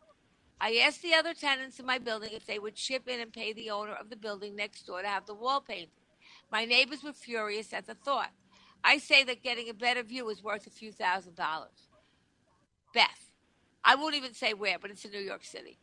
[0.62, 3.54] I asked the other tenants in my building if they would chip in and pay
[3.54, 5.90] the owner of the building next door to have the wall painted.
[6.52, 8.32] My neighbors were furious at the thought.
[8.84, 11.89] I say that getting a better view is worth a few thousand dollars.
[12.94, 13.32] Beth,
[13.84, 15.78] I won't even say where, but it's in New York City.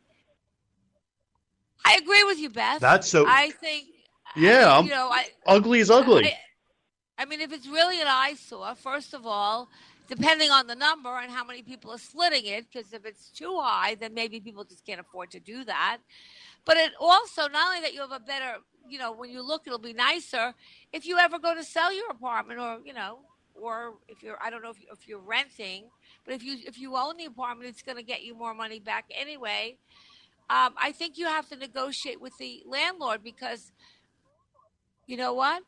[1.85, 2.79] I agree with you, Beth.
[2.81, 3.87] That's so- I think.
[4.35, 6.25] Yeah, I, you know, I, ugly is ugly.
[6.25, 6.37] I,
[7.17, 9.69] I mean, if it's really an eyesore, first of all,
[10.07, 13.57] depending on the number and how many people are slitting it, because if it's too
[13.59, 15.99] high, then maybe people just can't afford to do that.
[16.65, 19.63] But it also, not only that you have a better, you know, when you look,
[19.65, 20.53] it'll be nicer.
[20.91, 23.19] If you ever go to sell your apartment, or you know,
[23.55, 25.85] or if you're, I don't know if, you, if you're renting,
[26.27, 28.79] but if you if you own the apartment, it's going to get you more money
[28.79, 29.77] back anyway.
[30.49, 33.71] Um, I think you have to negotiate with the landlord because,
[35.05, 35.63] you know what?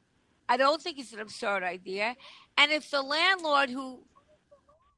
[0.47, 2.16] I don't think it's an absurd idea.
[2.57, 3.99] And if the landlord who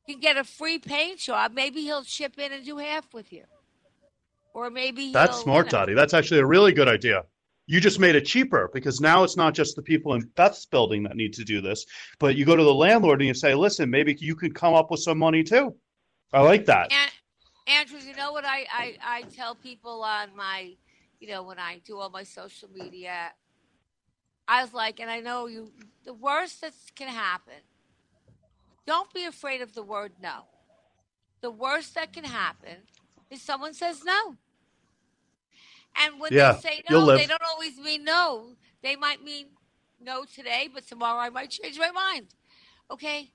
[0.07, 3.43] can get a free paint job, maybe he'll chip in and do half with you.
[4.53, 5.93] Or maybe That's smart, you know- Dottie.
[5.93, 7.26] That's actually a really good idea.
[7.72, 11.03] You just made it cheaper because now it's not just the people in Beth's building
[11.03, 11.86] that need to do this,
[12.19, 14.91] but you go to the landlord and you say, listen, maybe you could come up
[14.91, 15.74] with some money too.
[16.34, 16.91] I like that.
[16.91, 17.11] And
[17.67, 20.74] Andrews, you know what I, I, I tell people on my,
[21.22, 23.32] you know, when I do all my social media,
[24.49, 25.72] I was like, and I know you,
[26.03, 27.53] the worst that can happen,
[28.86, 30.43] don't be afraid of the word no.
[31.39, 32.80] The worst that can happen
[33.30, 34.36] is someone says no.
[35.95, 38.55] And when Yeah, they say no, they don't always mean no.
[38.81, 39.47] They might mean
[39.99, 42.27] no today, but tomorrow I might change my mind.
[42.89, 43.31] Okay?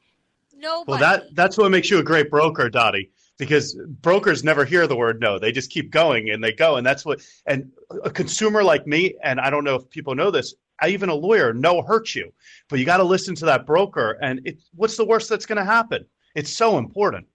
[0.56, 0.90] Nobody.
[0.90, 4.96] Well, that that's what makes you a great broker, Dottie, because brokers never hear the
[4.96, 5.38] word no.
[5.38, 7.20] They just keep going and they go, and that's what.
[7.46, 7.70] And
[8.04, 11.14] a consumer like me, and I don't know if people know this, I, even a
[11.14, 12.32] lawyer, no hurts you,
[12.68, 14.18] but you got to listen to that broker.
[14.22, 16.04] And it, what's the worst that's going to happen?
[16.34, 17.26] It's so important.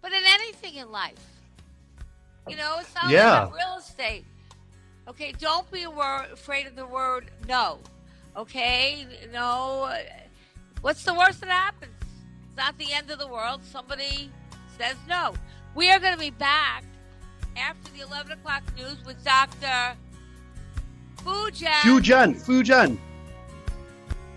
[0.00, 1.18] But in anything in life,
[2.48, 3.44] you know, it's not Yeah.
[3.44, 4.24] like real estate.
[5.08, 7.78] Okay, don't be wor- afraid of the word no.
[8.36, 9.90] Okay, no.
[10.82, 11.92] What's the worst that happens?
[12.46, 13.62] It's not the end of the world.
[13.64, 14.30] Somebody
[14.78, 15.34] says no.
[15.74, 16.84] We are going to be back
[17.56, 19.96] after the 11 o'clock news with Dr.
[21.24, 21.66] Fujan.
[21.82, 22.98] Fujian, Fujian,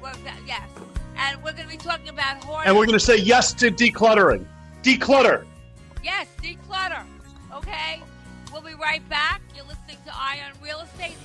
[0.01, 0.63] Well, th- yes.
[1.17, 4.45] And we're going to be talking about and we're going to say yes to decluttering.
[4.81, 5.45] Declutter.
[6.03, 7.03] Yes, declutter.
[7.53, 8.01] Okay?
[8.51, 9.41] We'll be right back.
[9.55, 11.15] You're listening to Eye on Real Estate,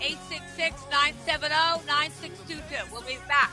[0.00, 2.90] 866-970-9622.
[2.90, 3.52] We'll be back.